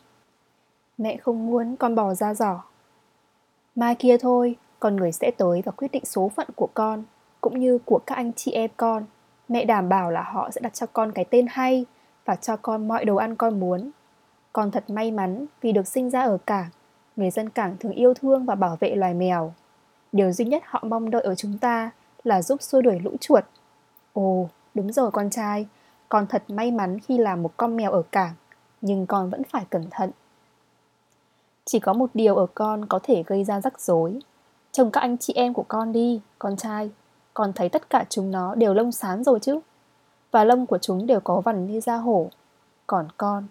Mẹ 0.99 1.17
không 1.17 1.47
muốn 1.47 1.77
con 1.77 1.95
bỏ 1.95 2.15
ra 2.15 2.35
giỏ. 2.35 2.63
Mai 3.75 3.95
kia 3.95 4.19
thôi, 4.19 4.57
con 4.81 4.97
người 4.97 5.13
sẽ 5.13 5.31
tới 5.31 5.63
và 5.65 5.73
quyết 5.73 5.93
định 5.93 6.05
số 6.05 6.29
phận 6.29 6.49
của 6.57 6.69
con, 6.75 7.03
cũng 7.41 7.61
như 7.61 7.79
của 7.85 7.99
các 8.07 8.15
anh 8.15 8.33
chị 8.33 8.53
em 8.53 8.71
con. 8.77 9.05
Mẹ 9.49 9.65
đảm 9.65 9.89
bảo 9.89 10.11
là 10.11 10.23
họ 10.23 10.51
sẽ 10.51 10.61
đặt 10.61 10.75
cho 10.75 10.87
con 10.87 11.13
cái 11.13 11.25
tên 11.25 11.47
hay 11.51 11.87
và 12.25 12.37
cho 12.37 12.57
con 12.57 12.89
mọi 12.89 13.05
đồ 13.05 13.17
ăn 13.17 13.37
con 13.37 13.61
muốn. 13.61 13.91
Con 14.53 14.71
thật 14.71 14.91
may 14.91 15.11
mắn 15.11 15.47
vì 15.61 15.73
được 15.73 15.87
sinh 15.87 16.11
ra 16.11 16.23
ở 16.23 16.39
cảng. 16.47 16.69
Người 17.17 17.31
dân 17.31 17.51
cảng 17.51 17.77
thường 17.81 17.93
yêu 17.93 18.15
thương 18.15 18.45
và 18.45 18.55
bảo 18.55 18.77
vệ 18.81 18.95
loài 18.95 19.15
mèo. 19.15 19.55
Điều 20.13 20.33
duy 20.33 20.45
nhất 20.45 20.63
họ 20.67 20.85
mong 20.87 21.11
đợi 21.11 21.23
ở 21.23 21.35
chúng 21.35 21.59
ta 21.59 21.91
là 22.25 22.43
giúp 22.43 22.63
xua 22.63 22.81
đuổi 22.81 23.01
lũ 23.01 23.11
chuột. 23.21 23.45
Ồ, 24.13 24.49
đúng 24.75 24.93
rồi 24.93 25.11
con 25.11 25.31
trai, 25.31 25.67
con 26.09 26.27
thật 26.27 26.43
may 26.49 26.71
mắn 26.71 26.99
khi 27.01 27.19
là 27.19 27.37
một 27.37 27.53
con 27.57 27.77
mèo 27.77 27.91
ở 27.91 28.03
cảng, 28.13 28.35
nhưng 28.81 29.07
con 29.07 29.31
vẫn 29.31 29.43
phải 29.45 29.65
cẩn 29.71 29.85
thận. 29.91 30.11
Chỉ 31.65 31.79
có 31.79 31.93
một 31.93 32.11
điều 32.15 32.37
ở 32.37 32.47
con 32.55 32.87
có 32.87 33.01
thể 33.03 33.23
gây 33.27 33.45
ra 33.45 33.61
rắc 33.61 33.81
rối. 33.81 34.21
Chồng 34.73 34.91
các 34.91 35.01
anh 35.01 35.19
chị 35.19 35.33
em 35.37 35.55
của 35.55 35.65
con 35.69 35.93
đi, 35.93 36.21
con 36.39 36.57
trai. 36.57 36.91
Con 37.35 37.53
thấy 37.53 37.69
tất 37.69 37.91
cả 37.91 38.05
chúng 38.09 38.31
nó 38.31 38.55
đều 38.55 38.75
lông 38.75 38.93
xám 38.93 39.25
rồi 39.25 39.41
chứ 39.41 39.61
và 40.31 40.45
lông 40.45 40.67
của 40.67 40.79
chúng 40.79 41.07
đều 41.07 41.21
có 41.21 41.41
vằn 41.41 41.67
như 41.67 41.81
da 41.81 41.97
hổ. 41.97 42.29
Còn 42.87 43.09
con, 43.17 43.47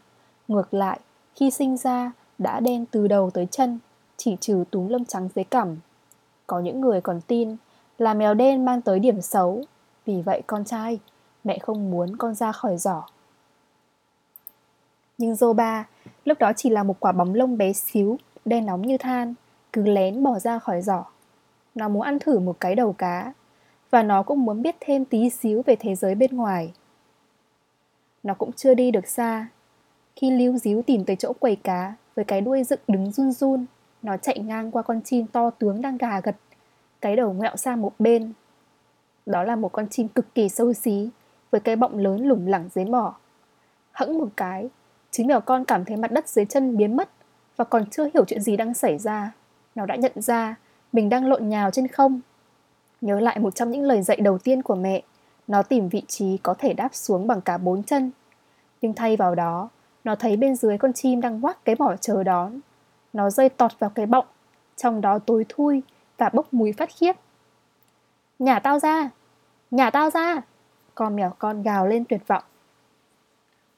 ngược 0.47 0.73
lại, 0.73 0.99
khi 1.35 1.51
sinh 1.51 1.77
ra 1.77 2.11
đã 2.37 2.59
đen 2.59 2.85
từ 2.85 3.07
đầu 3.07 3.29
tới 3.29 3.47
chân, 3.51 3.79
chỉ 4.17 4.37
trừ 4.39 4.63
túm 4.71 4.87
lông 4.87 5.05
trắng 5.05 5.29
dưới 5.35 5.43
cằm. 5.43 5.77
Có 6.47 6.59
những 6.59 6.81
người 6.81 7.01
còn 7.01 7.21
tin 7.21 7.55
là 7.97 8.13
mèo 8.13 8.33
đen 8.33 8.65
mang 8.65 8.81
tới 8.81 8.99
điểm 8.99 9.21
xấu, 9.21 9.63
vì 10.05 10.21
vậy 10.21 10.41
con 10.47 10.65
trai, 10.65 10.99
mẹ 11.43 11.57
không 11.59 11.91
muốn 11.91 12.17
con 12.17 12.35
ra 12.35 12.51
khỏi 12.51 12.77
giỏ. 12.77 13.03
Nhưng 15.17 15.33
Zoba 15.33 15.83
lúc 16.25 16.39
đó 16.39 16.51
chỉ 16.55 16.69
là 16.69 16.83
một 16.83 16.99
quả 16.99 17.11
bóng 17.11 17.33
lông 17.33 17.57
bé 17.57 17.73
xíu, 17.73 18.17
đen 18.45 18.65
nóng 18.65 18.81
như 18.81 18.97
than, 18.97 19.33
cứ 19.73 19.83
lén 19.85 20.23
bỏ 20.23 20.39
ra 20.39 20.59
khỏi 20.59 20.81
giỏ. 20.81 21.03
Nó 21.75 21.89
muốn 21.89 22.01
ăn 22.01 22.19
thử 22.19 22.39
một 22.39 22.59
cái 22.59 22.75
đầu 22.75 22.93
cá, 22.93 23.33
và 23.89 24.03
nó 24.03 24.23
cũng 24.23 24.45
muốn 24.45 24.61
biết 24.61 24.75
thêm 24.79 25.05
tí 25.05 25.29
xíu 25.29 25.61
về 25.65 25.75
thế 25.75 25.95
giới 25.95 26.15
bên 26.15 26.35
ngoài. 26.35 26.73
Nó 28.23 28.33
cũng 28.33 28.51
chưa 28.51 28.73
đi 28.73 28.91
được 28.91 29.07
xa. 29.07 29.47
Khi 30.15 30.31
lưu 30.31 30.57
díu 30.57 30.81
tìm 30.81 31.05
tới 31.05 31.15
chỗ 31.15 31.33
quầy 31.33 31.55
cá 31.55 31.93
với 32.15 32.25
cái 32.25 32.41
đuôi 32.41 32.63
dựng 32.63 32.79
đứng 32.87 33.11
run 33.11 33.31
run, 33.31 33.65
nó 34.01 34.17
chạy 34.17 34.39
ngang 34.39 34.71
qua 34.71 34.81
con 34.81 35.01
chim 35.01 35.27
to 35.27 35.49
tướng 35.49 35.81
đang 35.81 35.97
gà 35.97 36.21
gật, 36.21 36.35
cái 37.01 37.15
đầu 37.15 37.33
ngẹo 37.33 37.55
sang 37.55 37.81
một 37.81 37.93
bên. 37.99 38.33
Đó 39.25 39.43
là 39.43 39.55
một 39.55 39.71
con 39.71 39.87
chim 39.89 40.07
cực 40.07 40.35
kỳ 40.35 40.49
xấu 40.49 40.73
xí, 40.73 41.09
với 41.53 41.61
cái 41.61 41.75
bọng 41.75 41.97
lớn 41.97 42.27
lủng 42.27 42.47
lẳng 42.47 42.69
dưới 42.75 42.85
mỏ. 42.85 43.15
Hẫng 43.91 44.17
một 44.17 44.27
cái, 44.37 44.69
chính 45.11 45.27
mèo 45.27 45.41
con 45.41 45.65
cảm 45.65 45.85
thấy 45.85 45.97
mặt 45.97 46.11
đất 46.11 46.29
dưới 46.29 46.45
chân 46.45 46.77
biến 46.77 46.95
mất 46.97 47.09
và 47.55 47.65
còn 47.65 47.85
chưa 47.89 48.09
hiểu 48.13 48.25
chuyện 48.25 48.41
gì 48.41 48.57
đang 48.57 48.73
xảy 48.73 48.97
ra. 48.97 49.31
Nó 49.75 49.85
đã 49.85 49.95
nhận 49.95 50.11
ra 50.15 50.55
mình 50.93 51.09
đang 51.09 51.25
lộn 51.25 51.49
nhào 51.49 51.71
trên 51.71 51.87
không 51.87 52.21
Nhớ 53.01 53.19
lại 53.19 53.39
một 53.39 53.55
trong 53.55 53.71
những 53.71 53.83
lời 53.83 54.01
dạy 54.01 54.17
đầu 54.17 54.37
tiên 54.37 54.61
của 54.61 54.75
mẹ, 54.75 55.01
nó 55.47 55.63
tìm 55.63 55.89
vị 55.89 56.03
trí 56.07 56.37
có 56.37 56.53
thể 56.53 56.73
đáp 56.73 56.89
xuống 56.95 57.27
bằng 57.27 57.41
cả 57.41 57.57
bốn 57.57 57.83
chân. 57.83 58.11
Nhưng 58.81 58.93
thay 58.93 59.15
vào 59.15 59.35
đó, 59.35 59.69
Nó 60.03 60.15
thấy 60.15 60.37
bên 60.37 60.55
dưới 60.55 60.77
con 60.77 60.93
chim 60.93 61.21
đang 61.21 61.41
ngoác 61.41 61.65
cái 61.65 61.75
mỏ 61.79 61.95
chờ 62.01 62.23
đón. 62.23 62.59
Nó 63.13 63.29
rơi 63.29 63.49
tọt 63.49 63.71
vào 63.79 63.89
cái 63.89 64.05
bọng, 64.05 64.25
trong 64.75 65.01
đó 65.01 65.19
tối 65.19 65.45
thui 65.49 65.81
và 66.17 66.29
bốc 66.33 66.53
mùi 66.53 66.71
phát 66.71 66.89
khiếp. 66.97 67.15
Nhả 68.39 68.59
tao 68.59 68.79
ra! 68.79 69.09
Nhả 69.71 69.89
tao 69.89 70.09
ra! 70.09 70.41
Con 70.95 71.15
mèo 71.15 71.33
con 71.39 71.63
gào 71.63 71.87
lên 71.87 72.05
tuyệt 72.09 72.27
vọng. 72.27 72.43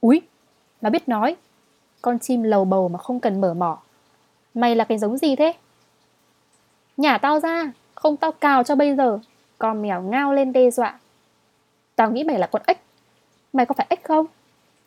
Úi! 0.02 0.22
Nó 0.82 0.90
biết 0.90 1.10
nói. 1.10 1.36
Con 2.02 2.20
chim 2.20 2.44
lầu 2.44 2.66
bầu 2.66 2.90
mà 2.90 3.00
không 3.00 3.20
cần 3.20 3.42
mở 3.42 3.54
mỏ. 3.54 3.78
Mày 4.54 4.76
là 4.76 4.84
cái 4.84 4.98
giống 4.98 5.18
gì 5.18 5.36
thế? 5.36 5.54
Nhả 6.98 7.18
tao 7.18 7.40
ra! 7.40 7.72
Không 7.96 8.18
tao 8.18 8.32
cào 8.32 8.64
cho 8.64 8.76
bây 8.76 8.96
giờ. 8.96 9.20
Con 9.58 9.82
mèo 9.82 10.02
ngao 10.02 10.34
lên 10.34 10.54
đe 10.54 10.72
dọa. 10.72 11.00
Tao 11.96 12.12
nghĩ 12.12 12.24
mày 12.24 12.40
là 12.40 12.48
con 12.48 12.62
ếch. 12.66 12.78
Mày 13.54 13.66
có 13.66 13.74
phải 13.74 13.86
ếch 13.90 14.04
không? 14.04 14.26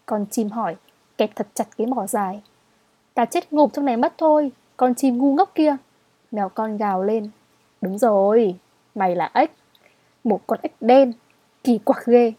Con 0.07 0.27
chim 0.31 0.51
hỏi, 0.51 0.77
kẹp 1.19 1.31
thật 1.37 1.47
chặt 1.55 1.69
cái 1.77 1.87
mỏ 1.87 2.07
dài. 2.07 2.43
Ta 3.15 3.25
chết 3.25 3.53
ngộp 3.53 3.73
trong 3.73 3.85
này 3.85 3.97
mất 3.97 4.15
thôi, 4.19 4.53
con 4.77 4.95
chim 4.95 5.19
ngu 5.19 5.35
ngốc 5.35 5.51
kia. 5.55 5.77
Mèo 6.33 6.49
con 6.49 6.77
gào 6.77 7.03
lên. 7.03 7.31
Đúng 7.81 7.99
rồi, 7.99 8.57
mày 8.95 9.17
là 9.17 9.31
ếch. 9.35 9.51
Một 10.25 10.41
con 10.47 10.59
ếch 10.63 10.73
đen, 10.81 11.13
kỳ 11.65 11.79
quặc 11.85 12.07
ghê. 12.07 12.33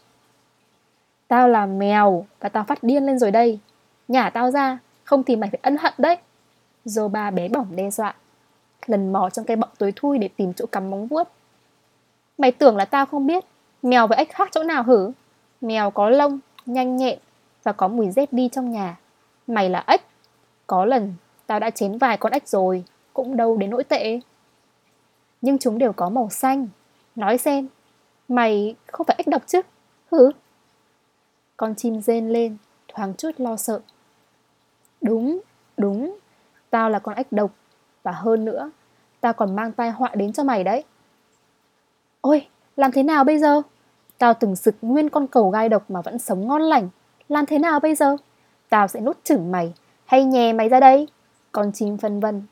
Tao 1.27 1.47
là 1.47 1.65
mèo 1.65 2.25
và 2.39 2.49
tao 2.49 2.63
phát 2.63 2.83
điên 2.83 3.05
lên 3.05 3.19
rồi 3.19 3.31
đây. 3.31 3.59
Nhả 4.07 4.29
tao 4.29 4.51
ra, 4.51 4.77
không 5.03 5.23
thì 5.23 5.35
mày 5.35 5.49
phải 5.49 5.59
ân 5.63 5.77
hận 5.77 5.93
đấy. 5.97 6.17
Dô 6.85 7.07
ba 7.07 7.31
bé 7.31 7.49
bỏng 7.49 7.67
đe 7.75 7.89
dọa. 7.89 8.15
Lần 8.85 9.13
mò 9.13 9.29
trong 9.29 9.45
cây 9.45 9.57
bọng 9.57 9.69
tối 9.77 9.93
thui 9.95 10.17
để 10.17 10.29
tìm 10.37 10.53
chỗ 10.53 10.65
cắm 10.65 10.89
móng 10.89 11.07
vuốt. 11.07 11.27
Mày 12.39 12.51
tưởng 12.51 12.77
là 12.77 12.85
tao 12.85 13.05
không 13.05 13.27
biết 13.27 13.45
Mèo 13.81 14.07
với 14.07 14.17
ếch 14.17 14.29
khác 14.29 14.49
chỗ 14.51 14.63
nào 14.63 14.83
hử 14.83 15.11
Mèo 15.61 15.91
có 15.91 16.09
lông, 16.09 16.39
nhanh 16.65 16.97
nhẹn 16.97 17.19
Và 17.63 17.71
có 17.71 17.87
mùi 17.87 18.09
dép 18.11 18.33
đi 18.33 18.49
trong 18.51 18.71
nhà 18.71 18.97
Mày 19.47 19.69
là 19.69 19.83
ếch 19.87 20.01
Có 20.67 20.85
lần 20.85 21.13
tao 21.47 21.59
đã 21.59 21.69
chén 21.69 21.97
vài 21.97 22.17
con 22.17 22.31
ếch 22.31 22.47
rồi 22.47 22.83
Cũng 23.13 23.37
đâu 23.37 23.57
đến 23.57 23.69
nỗi 23.69 23.83
tệ 23.83 24.19
Nhưng 25.41 25.57
chúng 25.57 25.77
đều 25.77 25.93
có 25.93 26.09
màu 26.09 26.29
xanh 26.29 26.67
Nói 27.15 27.37
xem 27.37 27.67
Mày 28.29 28.75
không 28.87 29.05
phải 29.05 29.15
ếch 29.17 29.27
độc 29.27 29.41
chứ 29.47 29.61
Hử 30.11 30.31
Con 31.57 31.75
chim 31.75 32.01
rên 32.01 32.29
lên 32.29 32.57
Thoáng 32.87 33.13
chút 33.13 33.31
lo 33.37 33.57
sợ 33.57 33.79
Đúng, 35.01 35.39
đúng 35.77 36.17
Tao 36.69 36.89
là 36.89 36.99
con 36.99 37.15
ếch 37.15 37.31
độc 37.31 37.51
Và 38.03 38.11
hơn 38.11 38.45
nữa 38.45 38.71
Tao 39.21 39.33
còn 39.33 39.55
mang 39.55 39.71
tai 39.71 39.91
họa 39.91 40.09
đến 40.15 40.33
cho 40.33 40.43
mày 40.43 40.63
đấy 40.63 40.83
Ôi, 42.21 42.47
làm 42.75 42.91
thế 42.91 43.03
nào 43.03 43.23
bây 43.23 43.39
giờ? 43.39 43.61
Tao 44.17 44.33
từng 44.33 44.55
sực 44.55 44.75
nguyên 44.81 45.09
con 45.09 45.27
cầu 45.27 45.49
gai 45.49 45.69
độc 45.69 45.91
mà 45.91 46.01
vẫn 46.01 46.19
sống 46.19 46.47
ngon 46.47 46.61
lành. 46.61 46.89
Làm 47.29 47.45
thế 47.45 47.59
nào 47.59 47.79
bây 47.79 47.95
giờ? 47.95 48.15
Tao 48.69 48.87
sẽ 48.87 48.99
nút 48.99 49.17
chửng 49.23 49.51
mày, 49.51 49.73
hay 50.05 50.25
nhè 50.25 50.53
mày 50.53 50.69
ra 50.69 50.79
đây? 50.79 51.07
Con 51.51 51.71
chim 51.71 51.97
phân 51.97 52.19
vân. 52.19 52.43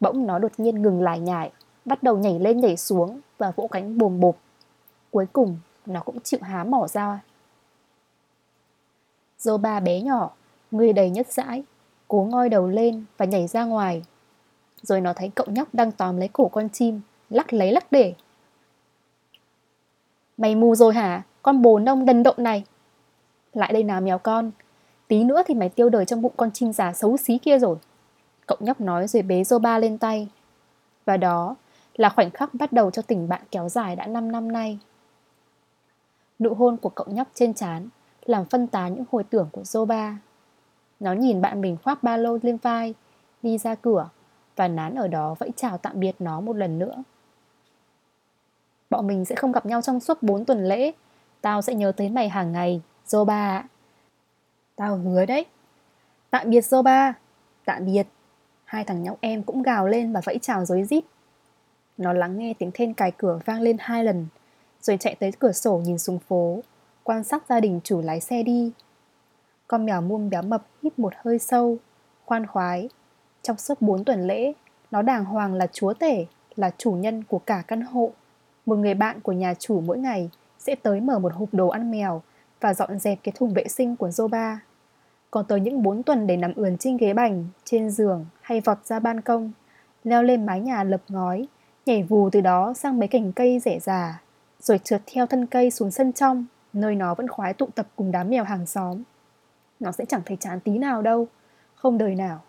Bỗng 0.00 0.26
nó 0.26 0.38
đột 0.38 0.52
nhiên 0.58 0.82
ngừng 0.82 1.02
lại 1.02 1.20
nhải, 1.20 1.52
bắt 1.84 2.02
đầu 2.02 2.18
nhảy 2.18 2.38
lên 2.38 2.60
nhảy 2.60 2.76
xuống 2.76 3.20
và 3.38 3.52
vỗ 3.56 3.68
cánh 3.70 3.98
bồm 3.98 4.20
bộp. 4.20 4.36
Cuối 5.10 5.26
cùng, 5.32 5.58
nó 5.86 6.00
cũng 6.00 6.20
chịu 6.20 6.40
há 6.42 6.64
mỏ 6.64 6.86
ra. 6.88 7.20
Dô 9.38 9.58
ba 9.58 9.80
bé 9.80 10.00
nhỏ, 10.00 10.30
người 10.70 10.92
đầy 10.92 11.10
nhất 11.10 11.32
dãi, 11.32 11.62
cố 12.08 12.26
ngoi 12.30 12.48
đầu 12.48 12.68
lên 12.68 13.04
và 13.16 13.24
nhảy 13.24 13.46
ra 13.46 13.64
ngoài. 13.64 14.02
Rồi 14.82 15.00
nó 15.00 15.12
thấy 15.12 15.30
cậu 15.34 15.46
nhóc 15.50 15.74
đang 15.74 15.92
tóm 15.92 16.16
lấy 16.16 16.28
cổ 16.28 16.48
con 16.48 16.68
chim, 16.68 17.00
lắc 17.30 17.52
lấy 17.52 17.72
lắc 17.72 17.92
để 17.92 18.14
Mày 20.40 20.54
mù 20.54 20.74
rồi 20.74 20.94
hả? 20.94 21.22
Con 21.42 21.62
bồ 21.62 21.78
nông 21.78 22.04
đần 22.06 22.22
độn 22.22 22.34
này. 22.38 22.64
Lại 23.52 23.72
đây 23.72 23.82
nào 23.82 24.00
mèo 24.00 24.18
con. 24.18 24.50
Tí 25.08 25.24
nữa 25.24 25.42
thì 25.46 25.54
mày 25.54 25.68
tiêu 25.68 25.88
đời 25.88 26.04
trong 26.04 26.22
bụng 26.22 26.32
con 26.36 26.50
chim 26.50 26.72
già 26.72 26.92
xấu 26.92 27.16
xí 27.16 27.38
kia 27.38 27.58
rồi. 27.58 27.76
Cậu 28.46 28.58
nhóc 28.60 28.80
nói 28.80 29.08
rồi 29.08 29.22
bế 29.22 29.42
ba 29.62 29.78
lên 29.78 29.98
tay. 29.98 30.28
Và 31.04 31.16
đó 31.16 31.56
là 31.94 32.08
khoảnh 32.08 32.30
khắc 32.30 32.54
bắt 32.54 32.72
đầu 32.72 32.90
cho 32.90 33.02
tình 33.02 33.28
bạn 33.28 33.42
kéo 33.50 33.68
dài 33.68 33.96
đã 33.96 34.06
5 34.06 34.32
năm 34.32 34.52
nay. 34.52 34.78
Nụ 36.40 36.54
hôn 36.54 36.76
của 36.76 36.88
cậu 36.88 37.06
nhóc 37.10 37.28
trên 37.34 37.54
trán 37.54 37.88
làm 38.24 38.44
phân 38.44 38.66
tán 38.66 38.94
những 38.94 39.04
hồi 39.12 39.24
tưởng 39.24 39.48
của 39.52 39.62
Zoba. 39.62 40.14
Nó 41.00 41.12
nhìn 41.12 41.40
bạn 41.40 41.60
mình 41.60 41.76
khoác 41.84 42.02
ba 42.02 42.16
lô 42.16 42.38
lên 42.42 42.56
vai, 42.56 42.94
đi 43.42 43.58
ra 43.58 43.74
cửa 43.74 44.08
và 44.56 44.68
nán 44.68 44.94
ở 44.94 45.08
đó 45.08 45.34
vẫy 45.38 45.50
chào 45.56 45.78
tạm 45.78 46.00
biệt 46.00 46.14
nó 46.18 46.40
một 46.40 46.56
lần 46.56 46.78
nữa. 46.78 47.02
Bọn 48.90 49.06
mình 49.06 49.24
sẽ 49.24 49.34
không 49.34 49.52
gặp 49.52 49.66
nhau 49.66 49.82
trong 49.82 50.00
suốt 50.00 50.22
4 50.22 50.44
tuần 50.44 50.64
lễ. 50.64 50.92
Tao 51.40 51.62
sẽ 51.62 51.74
nhớ 51.74 51.92
tới 51.92 52.08
mày 52.08 52.28
hàng 52.28 52.52
ngày 52.52 52.80
Zoba 53.06 53.50
ạ. 53.50 53.68
Tao 54.76 54.96
hứa 54.96 55.26
đấy. 55.26 55.46
Tạm 56.30 56.50
biệt 56.50 56.60
Zoba 56.60 57.12
Tạm 57.64 57.86
biệt. 57.86 58.06
Hai 58.64 58.84
thằng 58.84 59.02
nhóc 59.02 59.18
em 59.20 59.42
cũng 59.42 59.62
gào 59.62 59.88
lên 59.88 60.12
và 60.12 60.20
vẫy 60.24 60.38
chào 60.42 60.64
dối 60.64 60.84
rít. 60.84 61.04
Nó 61.96 62.12
lắng 62.12 62.38
nghe 62.38 62.54
tiếng 62.58 62.70
then 62.74 62.94
cài 62.94 63.10
cửa 63.10 63.40
vang 63.44 63.60
lên 63.60 63.76
hai 63.80 64.04
lần. 64.04 64.26
Rồi 64.82 64.96
chạy 65.00 65.14
tới 65.14 65.32
cửa 65.38 65.52
sổ 65.52 65.76
nhìn 65.76 65.98
xuống 65.98 66.18
phố 66.18 66.60
Quan 67.02 67.24
sát 67.24 67.42
gia 67.48 67.60
đình 67.60 67.80
chủ 67.84 68.00
lái 68.00 68.20
xe 68.20 68.42
đi. 68.42 68.72
Con 69.68 69.86
mèo 69.86 70.00
muông 70.00 70.30
béo 70.30 70.42
mập 70.42 70.66
hít 70.82 70.98
một 70.98 71.12
hơi 71.16 71.38
sâu 71.38 71.76
Khoan 72.24 72.46
khoái. 72.46 72.88
Trong 73.42 73.56
suốt 73.56 73.80
4 73.80 74.04
tuần 74.04 74.26
lễ 74.26 74.52
Nó 74.90 75.02
đàng 75.02 75.24
hoàng 75.24 75.54
là 75.54 75.66
chúa 75.72 75.94
tể 75.94 76.26
Là 76.56 76.70
chủ 76.78 76.92
nhân 76.92 77.24
của 77.24 77.38
cả 77.38 77.62
căn 77.68 77.80
hộ. 77.80 78.10
Một 78.66 78.78
người 78.78 78.94
bạn 78.94 79.20
của 79.20 79.32
nhà 79.32 79.54
chủ 79.54 79.80
mỗi 79.80 79.98
ngày 79.98 80.30
sẽ 80.58 80.74
tới 80.74 81.00
mở 81.00 81.18
một 81.18 81.32
hộp 81.32 81.48
đồ 81.52 81.68
ăn 81.68 81.90
mèo 81.90 82.22
và 82.60 82.74
dọn 82.74 82.98
dẹp 82.98 83.18
cái 83.22 83.32
thùng 83.36 83.54
vệ 83.54 83.68
sinh 83.68 83.96
của 83.96 84.08
Zoba. 84.08 84.56
Còn 85.30 85.44
tới 85.48 85.60
những 85.60 85.82
4 85.82 86.02
tuần 86.02 86.26
để 86.26 86.36
nằm 86.36 86.54
ườn 86.54 86.76
trên 86.78 86.96
ghế 86.96 87.14
bành, 87.14 87.46
trên 87.64 87.90
giường 87.90 88.26
hay 88.40 88.60
vọt 88.60 88.86
ra 88.86 88.98
ban 88.98 89.20
công, 89.20 89.52
leo 90.04 90.22
lên 90.22 90.46
mái 90.46 90.60
nhà 90.60 90.84
lợp 90.84 91.00
ngói, 91.08 91.46
nhảy 91.86 92.02
vù 92.02 92.30
từ 92.30 92.40
đó 92.40 92.74
sang 92.74 92.98
mấy 92.98 93.08
cành 93.08 93.32
cây 93.32 93.58
rẻ 93.58 93.78
già, 93.78 94.20
rồi 94.60 94.78
trượt 94.78 95.02
theo 95.06 95.26
thân 95.26 95.46
cây 95.46 95.70
xuống 95.70 95.90
sân 95.90 96.12
trong, 96.12 96.46
nơi 96.72 96.94
nó 96.94 97.14
vẫn 97.14 97.28
khoái 97.28 97.54
tụ 97.54 97.68
tập 97.74 97.88
cùng 97.96 98.12
đám 98.12 98.30
mèo 98.30 98.44
hàng 98.44 98.66
xóm. 98.66 99.02
Nó 99.80 99.92
sẽ 99.92 100.04
chẳng 100.04 100.22
thấy 100.26 100.36
chán 100.40 100.60
tí 100.60 100.78
nào 100.78 101.02
đâu, 101.02 101.28
không 101.74 101.98
đời 101.98 102.14
nào. 102.14 102.42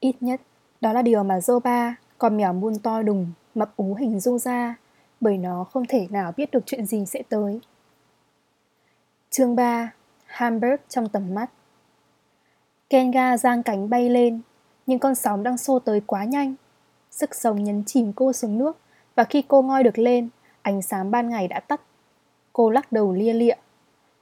Ít 0.00 0.16
nhất, 0.20 0.40
đó 0.80 0.92
là 0.92 1.02
điều 1.02 1.22
mà 1.24 1.38
Zoba, 1.38 1.92
con 2.18 2.36
mèo 2.36 2.52
muôn 2.52 2.78
to 2.78 3.02
đùng, 3.02 3.32
mập 3.54 3.76
ú 3.76 3.94
hình 3.94 4.20
du 4.20 4.38
ra, 4.38 4.76
bởi 5.20 5.38
nó 5.38 5.64
không 5.64 5.84
thể 5.88 6.06
nào 6.10 6.32
biết 6.36 6.50
được 6.50 6.62
chuyện 6.66 6.86
gì 6.86 7.06
sẽ 7.06 7.22
tới. 7.28 7.60
Chương 9.30 9.56
3 9.56 9.92
Hamburg 10.26 10.80
trong 10.88 11.08
tầm 11.08 11.34
mắt 11.34 11.50
Kenga 12.90 13.36
giang 13.36 13.62
cánh 13.62 13.90
bay 13.90 14.10
lên, 14.10 14.40
nhưng 14.86 14.98
con 14.98 15.14
sóng 15.14 15.42
đang 15.42 15.58
xô 15.58 15.78
tới 15.78 16.00
quá 16.06 16.24
nhanh. 16.24 16.54
Sức 17.10 17.34
sống 17.34 17.64
nhấn 17.64 17.84
chìm 17.86 18.12
cô 18.12 18.32
xuống 18.32 18.58
nước, 18.58 18.78
và 19.14 19.24
khi 19.24 19.42
cô 19.48 19.62
ngoi 19.62 19.82
được 19.82 19.98
lên, 19.98 20.28
ánh 20.62 20.82
sáng 20.82 21.10
ban 21.10 21.30
ngày 21.30 21.48
đã 21.48 21.60
tắt. 21.60 21.80
Cô 22.52 22.70
lắc 22.70 22.92
đầu 22.92 23.12
lia 23.12 23.32
lịa. 23.32 23.54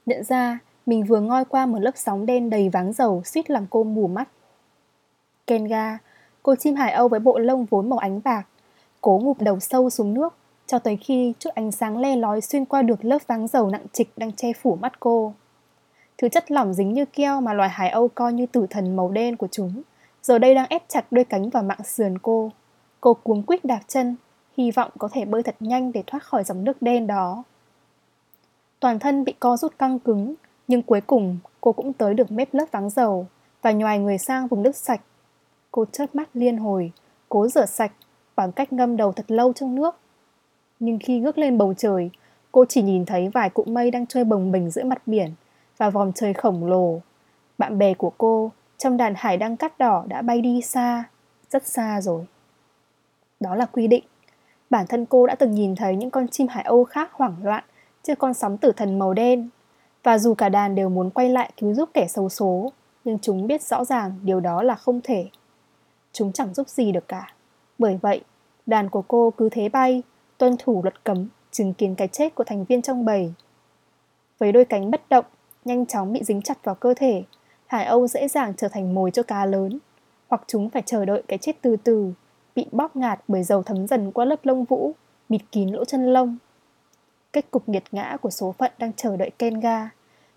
Nhận 0.05 0.23
ra, 0.23 0.59
mình 0.85 1.03
vừa 1.03 1.19
ngoi 1.19 1.45
qua 1.45 1.65
một 1.65 1.79
lớp 1.79 1.91
sóng 1.95 2.25
đen 2.25 2.49
đầy 2.49 2.69
váng 2.69 2.93
dầu 2.93 3.21
suýt 3.25 3.49
làm 3.49 3.67
cô 3.69 3.83
mù 3.83 4.07
mắt. 4.07 4.29
Kenga, 5.47 5.97
cô 6.43 6.55
chim 6.55 6.75
hải 6.75 6.91
âu 6.91 7.07
với 7.07 7.19
bộ 7.19 7.37
lông 7.39 7.65
vốn 7.65 7.89
màu 7.89 7.99
ánh 7.99 8.21
bạc, 8.23 8.47
cố 9.01 9.19
ngụp 9.23 9.41
đầu 9.41 9.59
sâu 9.59 9.89
xuống 9.89 10.13
nước, 10.13 10.33
cho 10.67 10.79
tới 10.79 10.97
khi 10.97 11.33
chút 11.39 11.49
ánh 11.55 11.71
sáng 11.71 11.97
le 11.97 12.15
lói 12.15 12.41
xuyên 12.41 12.65
qua 12.65 12.81
được 12.81 13.05
lớp 13.05 13.17
váng 13.27 13.47
dầu 13.47 13.69
nặng 13.69 13.85
trịch 13.93 14.09
đang 14.17 14.31
che 14.31 14.53
phủ 14.53 14.75
mắt 14.75 14.99
cô. 14.99 15.33
Thứ 16.17 16.29
chất 16.29 16.51
lỏng 16.51 16.73
dính 16.73 16.93
như 16.93 17.05
keo 17.05 17.41
mà 17.41 17.53
loài 17.53 17.69
hải 17.69 17.89
âu 17.89 18.07
coi 18.07 18.33
như 18.33 18.45
tử 18.45 18.67
thần 18.69 18.95
màu 18.95 19.09
đen 19.09 19.37
của 19.37 19.47
chúng, 19.51 19.81
giờ 20.23 20.39
đây 20.39 20.55
đang 20.55 20.67
ép 20.69 20.83
chặt 20.87 21.05
đôi 21.11 21.25
cánh 21.25 21.49
vào 21.49 21.63
mạng 21.63 21.83
sườn 21.83 22.17
cô. 22.17 22.51
Cô 23.01 23.13
cuống 23.13 23.43
quýt 23.43 23.65
đạp 23.65 23.79
chân, 23.87 24.15
hy 24.57 24.71
vọng 24.71 24.91
có 24.97 25.09
thể 25.11 25.25
bơi 25.25 25.43
thật 25.43 25.55
nhanh 25.59 25.91
để 25.91 26.03
thoát 26.07 26.23
khỏi 26.23 26.43
dòng 26.43 26.63
nước 26.63 26.81
đen 26.81 27.07
đó. 27.07 27.43
Toàn 28.79 28.99
thân 28.99 29.23
bị 29.23 29.33
co 29.39 29.57
rút 29.57 29.77
căng 29.79 29.99
cứng, 29.99 30.35
nhưng 30.67 30.81
cuối 30.81 31.01
cùng 31.01 31.37
cô 31.61 31.71
cũng 31.71 31.93
tới 31.93 32.13
được 32.13 32.31
mép 32.31 32.53
lớp 32.53 32.65
vắng 32.71 32.89
dầu 32.89 33.27
và 33.61 33.71
nhòi 33.71 33.99
người 33.99 34.17
sang 34.17 34.47
vùng 34.47 34.63
nước 34.63 34.75
sạch. 34.75 35.01
Cô 35.71 35.85
chớp 35.91 36.15
mắt 36.15 36.29
liên 36.33 36.57
hồi, 36.57 36.91
cố 37.29 37.47
rửa 37.47 37.65
sạch 37.65 37.91
bằng 38.35 38.51
cách 38.51 38.73
ngâm 38.73 38.97
đầu 38.97 39.11
thật 39.11 39.31
lâu 39.31 39.53
trong 39.53 39.75
nước 39.75 39.95
nhưng 40.81 40.99
khi 40.99 41.19
ngước 41.19 41.37
lên 41.37 41.57
bầu 41.57 41.73
trời, 41.77 42.09
cô 42.51 42.65
chỉ 42.69 42.81
nhìn 42.81 43.05
thấy 43.05 43.29
vài 43.29 43.49
cụm 43.49 43.73
mây 43.73 43.91
đang 43.91 44.07
chơi 44.07 44.23
bồng 44.23 44.51
bềnh 44.51 44.69
giữa 44.69 44.83
mặt 44.83 45.01
biển 45.05 45.33
và 45.77 45.89
vòm 45.89 46.13
trời 46.13 46.33
khổng 46.33 46.65
lồ. 46.65 47.01
Bạn 47.57 47.77
bè 47.77 47.93
của 47.93 48.11
cô 48.17 48.51
trong 48.77 48.97
đàn 48.97 49.13
hải 49.17 49.37
đăng 49.37 49.57
cắt 49.57 49.77
đỏ 49.77 50.03
đã 50.07 50.21
bay 50.21 50.41
đi 50.41 50.61
xa, 50.61 51.03
rất 51.49 51.67
xa 51.67 52.01
rồi. 52.01 52.25
Đó 53.39 53.55
là 53.55 53.65
quy 53.65 53.87
định. 53.87 54.03
Bản 54.71 54.87
thân 54.87 55.05
cô 55.05 55.27
đã 55.27 55.35
từng 55.35 55.51
nhìn 55.51 55.75
thấy 55.75 55.95
những 55.95 56.09
con 56.09 56.27
chim 56.27 56.47
hải 56.47 56.63
âu 56.63 56.83
khác 56.83 57.09
hoảng 57.13 57.35
loạn 57.43 57.63
trước 58.03 58.19
con 58.19 58.33
sóng 58.33 58.57
tử 58.57 58.71
thần 58.71 58.99
màu 58.99 59.13
đen. 59.13 59.49
Và 60.03 60.17
dù 60.17 60.33
cả 60.33 60.49
đàn 60.49 60.75
đều 60.75 60.89
muốn 60.89 61.09
quay 61.09 61.29
lại 61.29 61.51
cứu 61.57 61.73
giúp 61.73 61.89
kẻ 61.93 62.07
xấu 62.07 62.29
số, 62.29 62.71
nhưng 63.03 63.19
chúng 63.19 63.47
biết 63.47 63.61
rõ 63.61 63.85
ràng 63.85 64.19
điều 64.23 64.39
đó 64.39 64.63
là 64.63 64.75
không 64.75 65.01
thể. 65.03 65.29
Chúng 66.13 66.31
chẳng 66.31 66.53
giúp 66.53 66.69
gì 66.69 66.91
được 66.91 67.07
cả. 67.07 67.33
Bởi 67.77 67.99
vậy, 68.01 68.21
đàn 68.65 68.89
của 68.89 69.01
cô 69.01 69.33
cứ 69.37 69.49
thế 69.49 69.69
bay, 69.69 70.03
tuân 70.37 70.55
thủ 70.59 70.83
luật 70.83 71.03
cấm, 71.03 71.27
chứng 71.51 71.73
kiến 71.73 71.95
cái 71.95 72.07
chết 72.07 72.35
của 72.35 72.43
thành 72.43 72.65
viên 72.65 72.81
trong 72.81 73.05
bầy. 73.05 73.33
Với 74.39 74.51
đôi 74.51 74.65
cánh 74.65 74.91
bất 74.91 75.09
động, 75.09 75.25
nhanh 75.65 75.85
chóng 75.85 76.13
bị 76.13 76.23
dính 76.23 76.41
chặt 76.41 76.63
vào 76.63 76.75
cơ 76.75 76.93
thể, 76.93 77.23
Hải 77.67 77.85
Âu 77.85 78.07
dễ 78.07 78.27
dàng 78.27 78.53
trở 78.57 78.67
thành 78.67 78.93
mồi 78.93 79.11
cho 79.11 79.23
cá 79.23 79.45
lớn, 79.45 79.79
hoặc 80.27 80.41
chúng 80.47 80.69
phải 80.69 80.83
chờ 80.85 81.05
đợi 81.05 81.23
cái 81.27 81.37
chết 81.37 81.61
từ 81.61 81.75
từ, 81.83 82.13
bị 82.55 82.65
bóp 82.71 82.95
ngạt 82.95 83.19
bởi 83.27 83.43
dầu 83.43 83.63
thấm 83.63 83.87
dần 83.87 84.11
qua 84.11 84.25
lớp 84.25 84.39
lông 84.43 84.63
vũ, 84.63 84.91
bịt 85.29 85.41
kín 85.51 85.69
lỗ 85.69 85.85
chân 85.85 86.05
lông. 86.05 86.37
Kết 87.33 87.51
cục 87.51 87.69
nghiệt 87.69 87.83
ngã 87.91 88.17
của 88.21 88.29
số 88.29 88.51
phận 88.51 88.71
đang 88.77 88.93
chờ 88.93 89.17
đợi 89.17 89.31
Kenga. 89.39 89.89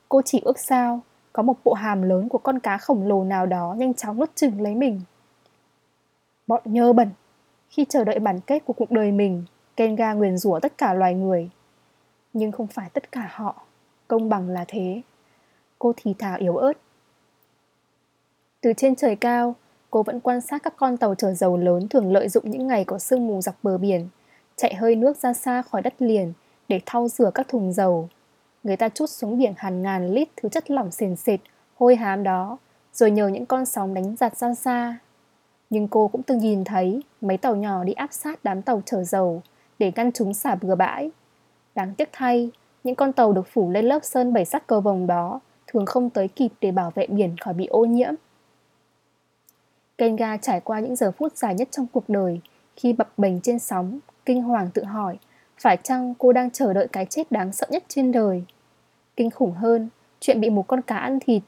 Cô 0.09 0.23
chỉ 0.25 0.40
ước 0.44 0.59
sao 0.59 1.00
có 1.33 1.42
một 1.42 1.54
bộ 1.64 1.73
hàm 1.73 2.02
lớn 2.02 2.28
của 2.28 2.38
con 2.38 2.59
cá 2.59 2.78
khổng 2.78 3.06
lồ 3.06 3.25
nào 3.25 3.47
đó 3.47 3.75
nhanh 3.78 3.94
chóng 3.94 4.18
nuốt 4.18 4.30
chừng 4.35 4.61
lấy 4.61 4.75
mình. 4.75 5.00
Bọn 6.47 6.62
nhơ 6.64 6.92
bẩn. 6.92 7.11
Khi 7.68 7.87
chờ 7.88 8.04
đợi 8.04 8.18
bản 8.18 8.40
kết 8.40 8.64
của 8.64 8.73
cuộc 8.73 8.90
đời 8.90 9.12
mình, 9.12 9.44
Kenga 9.76 10.12
nguyền 10.12 10.38
rủa 10.38 10.61
tất 10.61 10.78
cả 10.78 10.94
loài 10.94 11.14
người. 11.14 11.50
Nhưng 12.33 12.52
không 12.52 12.66
phải 12.66 12.90
tất 12.92 13.12
cả 13.12 13.28
họ. 13.33 13.62
Công 14.09 14.28
bằng 14.28 14.49
là 14.49 14.64
thế. 14.68 15.02
Cô 15.78 15.92
thì 15.97 16.14
thào 16.18 16.37
yếu 16.38 16.56
ớt. 16.56 16.73
Từ 18.61 18.73
trên 18.76 18.97
trời 18.97 19.16
cao, 19.16 19.54
cô 19.94 20.02
vẫn 20.02 20.20
quan 20.20 20.40
sát 20.40 20.62
các 20.62 20.74
con 20.76 20.96
tàu 20.96 21.14
chở 21.14 21.34
dầu 21.34 21.56
lớn 21.56 21.88
thường 21.88 22.12
lợi 22.12 22.28
dụng 22.28 22.50
những 22.50 22.66
ngày 22.66 22.84
có 22.84 22.98
sương 22.98 23.26
mù 23.26 23.40
dọc 23.40 23.54
bờ 23.62 23.78
biển, 23.78 24.08
chạy 24.56 24.74
hơi 24.74 24.96
nước 24.96 25.16
ra 25.16 25.32
xa 25.32 25.62
khỏi 25.62 25.82
đất 25.82 25.94
liền 25.98 26.32
để 26.68 26.80
thau 26.86 27.08
rửa 27.08 27.30
các 27.34 27.48
thùng 27.48 27.72
dầu. 27.72 28.08
Người 28.62 28.76
ta 28.76 28.88
chút 28.88 29.10
xuống 29.10 29.38
biển 29.38 29.52
hàng 29.56 29.82
ngàn 29.82 30.10
lít 30.10 30.28
thứ 30.36 30.48
chất 30.48 30.70
lỏng 30.70 30.90
sền 30.90 31.16
sệt, 31.16 31.40
hôi 31.76 31.96
hám 31.96 32.22
đó, 32.22 32.58
rồi 32.92 33.10
nhờ 33.10 33.28
những 33.28 33.46
con 33.46 33.64
sóng 33.64 33.94
đánh 33.94 34.16
giặt 34.16 34.36
ra 34.36 34.54
xa. 34.54 34.98
Nhưng 35.70 35.88
cô 35.88 36.08
cũng 36.08 36.22
từng 36.22 36.38
nhìn 36.38 36.64
thấy 36.64 37.02
mấy 37.20 37.36
tàu 37.36 37.56
nhỏ 37.56 37.84
đi 37.84 37.92
áp 37.92 38.12
sát 38.12 38.44
đám 38.44 38.62
tàu 38.62 38.82
chở 38.86 39.04
dầu 39.04 39.42
để 39.78 39.92
ngăn 39.96 40.12
chúng 40.12 40.34
xả 40.34 40.54
bừa 40.54 40.74
bãi. 40.74 41.10
Đáng 41.74 41.94
tiếc 41.94 42.08
thay, 42.12 42.50
những 42.84 42.94
con 42.94 43.12
tàu 43.12 43.32
được 43.32 43.46
phủ 43.52 43.70
lên 43.70 43.84
lớp 43.84 44.04
sơn 44.04 44.32
bảy 44.32 44.44
sắc 44.44 44.66
cầu 44.66 44.80
vồng 44.80 45.06
đó 45.06 45.40
thường 45.66 45.86
không 45.86 46.10
tới 46.10 46.28
kịp 46.28 46.52
để 46.60 46.70
bảo 46.70 46.92
vệ 46.94 47.06
biển 47.06 47.36
khỏi 47.40 47.54
bị 47.54 47.66
ô 47.66 47.84
nhiễm. 47.84 48.14
Kenga 49.98 50.36
trải 50.36 50.60
qua 50.60 50.80
những 50.80 50.96
giờ 50.96 51.10
phút 51.10 51.36
dài 51.36 51.54
nhất 51.54 51.68
trong 51.70 51.86
cuộc 51.92 52.08
đời 52.08 52.40
khi 52.76 52.92
bập 52.92 53.18
bềnh 53.18 53.40
trên 53.40 53.58
sóng, 53.58 53.98
kinh 54.26 54.42
hoàng 54.42 54.70
tự 54.74 54.84
hỏi 54.84 55.18
phải 55.60 55.76
chăng 55.82 56.14
cô 56.18 56.32
đang 56.32 56.50
chờ 56.50 56.72
đợi 56.72 56.88
cái 56.92 57.06
chết 57.06 57.32
đáng 57.32 57.52
sợ 57.52 57.66
nhất 57.70 57.84
trên 57.88 58.12
đời. 58.12 58.44
Kinh 59.16 59.30
khủng 59.30 59.52
hơn, 59.52 59.88
chuyện 60.20 60.40
bị 60.40 60.50
một 60.50 60.66
con 60.66 60.82
cá 60.82 60.96
ăn 60.96 61.18
thịt. 61.20 61.42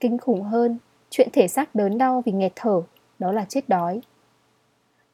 Kinh 0.00 0.18
khủng 0.18 0.42
hơn, 0.42 0.78
chuyện 1.10 1.28
thể 1.32 1.48
xác 1.48 1.74
đớn 1.74 1.98
đau 1.98 2.22
vì 2.26 2.32
nghẹt 2.32 2.52
thở, 2.56 2.82
đó 3.18 3.32
là 3.32 3.44
chết 3.48 3.68
đói. 3.68 4.00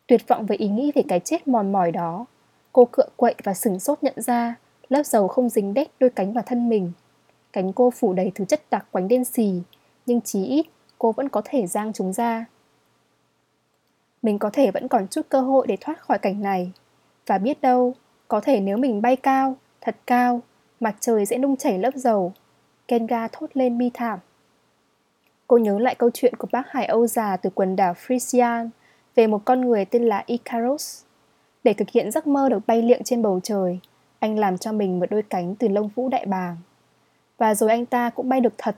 Tuyệt 0.07 0.29
vọng 0.29 0.47
với 0.47 0.57
ý 0.57 0.69
nghĩ 0.69 0.93
về 0.95 1.03
cái 1.09 1.21
chết 1.21 1.49
mòn 1.49 1.73
mỏi 1.73 1.93
đó, 1.93 2.27
cô 2.73 2.89
cựa 2.93 3.09
quậy 3.17 3.35
và 3.45 3.55
sừng 3.55 3.81
sốt 3.81 4.03
nhận 4.03 4.15
ra 4.17 4.57
lớp 4.89 5.03
dầu 5.07 5.29
không 5.29 5.49
dính 5.49 5.75
đét 5.75 5.89
đôi 6.01 6.11
cánh 6.11 6.33
vào 6.33 6.45
thân 6.47 6.69
mình. 6.69 6.93
Cánh 7.53 7.73
cô 7.73 7.91
phủ 7.91 8.13
đầy 8.13 8.33
thứ 8.35 8.45
chất 8.45 8.63
đặc 8.71 8.87
quánh 8.91 9.09
đen 9.09 9.25
xì, 9.25 9.63
nhưng 10.07 10.21
chí 10.21 10.45
ít 10.45 10.67
cô 10.99 11.13
vẫn 11.13 11.29
có 11.29 11.43
thể 11.45 11.67
giang 11.67 11.93
chúng 11.93 12.13
ra. 12.13 12.45
Mình 14.23 14.39
có 14.39 14.51
thể 14.51 14.71
vẫn 14.71 14.89
còn 14.89 15.09
chút 15.09 15.27
cơ 15.29 15.41
hội 15.41 15.67
để 15.67 15.77
thoát 15.81 16.01
khỏi 16.01 16.19
cảnh 16.19 16.43
này. 16.43 16.73
Và 17.27 17.39
biết 17.39 17.61
đâu, 17.61 17.95
có 18.29 18.41
thể 18.41 18.61
nếu 18.61 18.77
mình 18.77 19.03
bay 19.03 19.17
cao, 19.17 19.57
thật 19.81 19.97
cao, 20.07 20.41
mặt 20.81 20.97
trời 21.01 21.27
sẽ 21.27 21.39
nung 21.39 21.57
chảy 21.57 21.79
lớp 21.79 21.95
dầu. 21.95 22.33
Kenga 22.89 23.29
thốt 23.29 23.47
lên 23.55 23.79
bi 23.79 23.91
thảm. 23.95 24.19
Cô 25.47 25.59
nhớ 25.59 25.79
lại 25.79 25.95
câu 25.95 26.11
chuyện 26.15 26.35
của 26.37 26.49
bác 26.53 26.71
Hải 26.71 26.87
Âu 26.87 27.07
già 27.07 27.37
từ 27.37 27.51
quần 27.51 27.77
đảo 27.77 27.95
Frisian 28.07 28.69
về 29.15 29.27
một 29.27 29.45
con 29.45 29.61
người 29.61 29.85
tên 29.85 30.03
là 30.03 30.23
Icarus. 30.27 31.03
Để 31.65 31.73
thực 31.73 31.91
hiện 31.91 32.11
giấc 32.11 32.27
mơ 32.27 32.49
được 32.49 32.67
bay 32.67 32.83
liệng 32.83 33.05
trên 33.05 33.23
bầu 33.23 33.41
trời, 33.43 33.79
anh 34.19 34.39
làm 34.39 34.59
cho 34.59 34.73
mình 34.73 35.01
một 35.01 35.07
đôi 35.11 35.23
cánh 35.23 35.55
từ 35.55 35.69
lông 35.69 35.89
vũ 35.89 36.09
đại 36.09 36.27
bàng. 36.27 36.57
Và 37.39 37.55
rồi 37.55 37.71
anh 37.71 37.87
ta 37.87 38.11
cũng 38.11 38.29
bay 38.29 38.41
được 38.41 38.53
thật, 38.59 38.77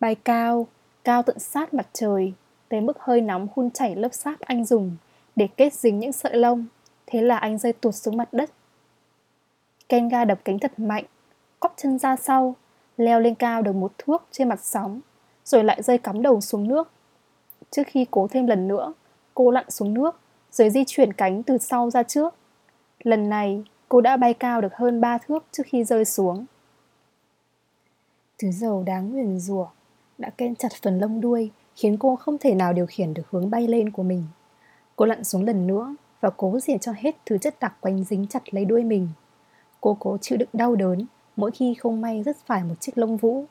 bay 0.00 0.14
cao, 0.14 0.66
cao 1.04 1.22
tận 1.22 1.38
sát 1.38 1.74
mặt 1.74 1.86
trời, 1.92 2.32
tới 2.72 2.80
mức 2.80 2.98
hơi 3.00 3.20
nóng 3.20 3.48
hun 3.54 3.70
chảy 3.70 3.96
lớp 3.96 4.14
sáp 4.14 4.40
anh 4.40 4.64
dùng 4.64 4.96
để 5.36 5.48
kết 5.56 5.74
dính 5.74 5.98
những 5.98 6.12
sợi 6.12 6.36
lông. 6.36 6.66
Thế 7.06 7.22
là 7.22 7.36
anh 7.36 7.58
rơi 7.58 7.72
tuột 7.72 7.94
xuống 7.94 8.16
mặt 8.16 8.32
đất. 8.32 8.50
Kenga 9.88 10.24
đập 10.24 10.40
cánh 10.44 10.58
thật 10.58 10.78
mạnh, 10.78 11.04
cóp 11.60 11.74
chân 11.76 11.98
ra 11.98 12.16
sau, 12.16 12.56
leo 12.96 13.20
lên 13.20 13.34
cao 13.34 13.62
được 13.62 13.72
một 13.72 13.92
thước 13.98 14.26
trên 14.30 14.48
mặt 14.48 14.60
sóng, 14.62 15.00
rồi 15.44 15.64
lại 15.64 15.82
rơi 15.82 15.98
cắm 15.98 16.22
đầu 16.22 16.40
xuống 16.40 16.68
nước. 16.68 16.90
Trước 17.70 17.82
khi 17.86 18.06
cố 18.10 18.28
thêm 18.28 18.46
lần 18.46 18.68
nữa, 18.68 18.92
cô 19.34 19.50
lặn 19.50 19.70
xuống 19.70 19.94
nước, 19.94 20.20
rồi 20.52 20.70
di 20.70 20.84
chuyển 20.86 21.12
cánh 21.12 21.42
từ 21.42 21.58
sau 21.58 21.90
ra 21.90 22.02
trước. 22.02 22.34
Lần 23.02 23.28
này, 23.28 23.64
cô 23.88 24.00
đã 24.00 24.16
bay 24.16 24.34
cao 24.34 24.60
được 24.60 24.74
hơn 24.74 25.00
ba 25.00 25.18
thước 25.18 25.44
trước 25.52 25.62
khi 25.66 25.84
rơi 25.84 26.04
xuống. 26.04 26.46
Thứ 28.38 28.50
dầu 28.50 28.82
đáng 28.82 29.12
nguyền 29.12 29.38
rủa 29.38 29.66
đã 30.18 30.30
ken 30.30 30.56
chặt 30.56 30.72
phần 30.82 30.98
lông 30.98 31.20
đuôi 31.20 31.50
khiến 31.76 31.96
cô 31.96 32.16
không 32.16 32.38
thể 32.38 32.54
nào 32.54 32.72
điều 32.72 32.86
khiển 32.86 33.14
được 33.14 33.30
hướng 33.30 33.50
bay 33.50 33.68
lên 33.68 33.90
của 33.90 34.02
mình. 34.02 34.24
Cô 34.96 35.04
lặn 35.04 35.24
xuống 35.24 35.44
lần 35.44 35.66
nữa 35.66 35.94
và 36.20 36.30
cố 36.30 36.60
diệt 36.60 36.80
cho 36.80 36.92
hết 36.96 37.16
thứ 37.26 37.38
chất 37.38 37.60
đặc 37.60 37.74
quanh 37.80 38.04
dính 38.04 38.26
chặt 38.26 38.54
lấy 38.54 38.64
đuôi 38.64 38.84
mình. 38.84 39.08
Cô 39.80 39.96
cố 40.00 40.18
chịu 40.20 40.38
đựng 40.38 40.48
đau 40.52 40.74
đớn 40.74 41.06
mỗi 41.36 41.50
khi 41.50 41.74
không 41.74 42.00
may 42.00 42.22
rất 42.22 42.36
phải 42.46 42.64
một 42.64 42.74
chiếc 42.80 42.98
lông 42.98 43.16
vũ, 43.16 43.44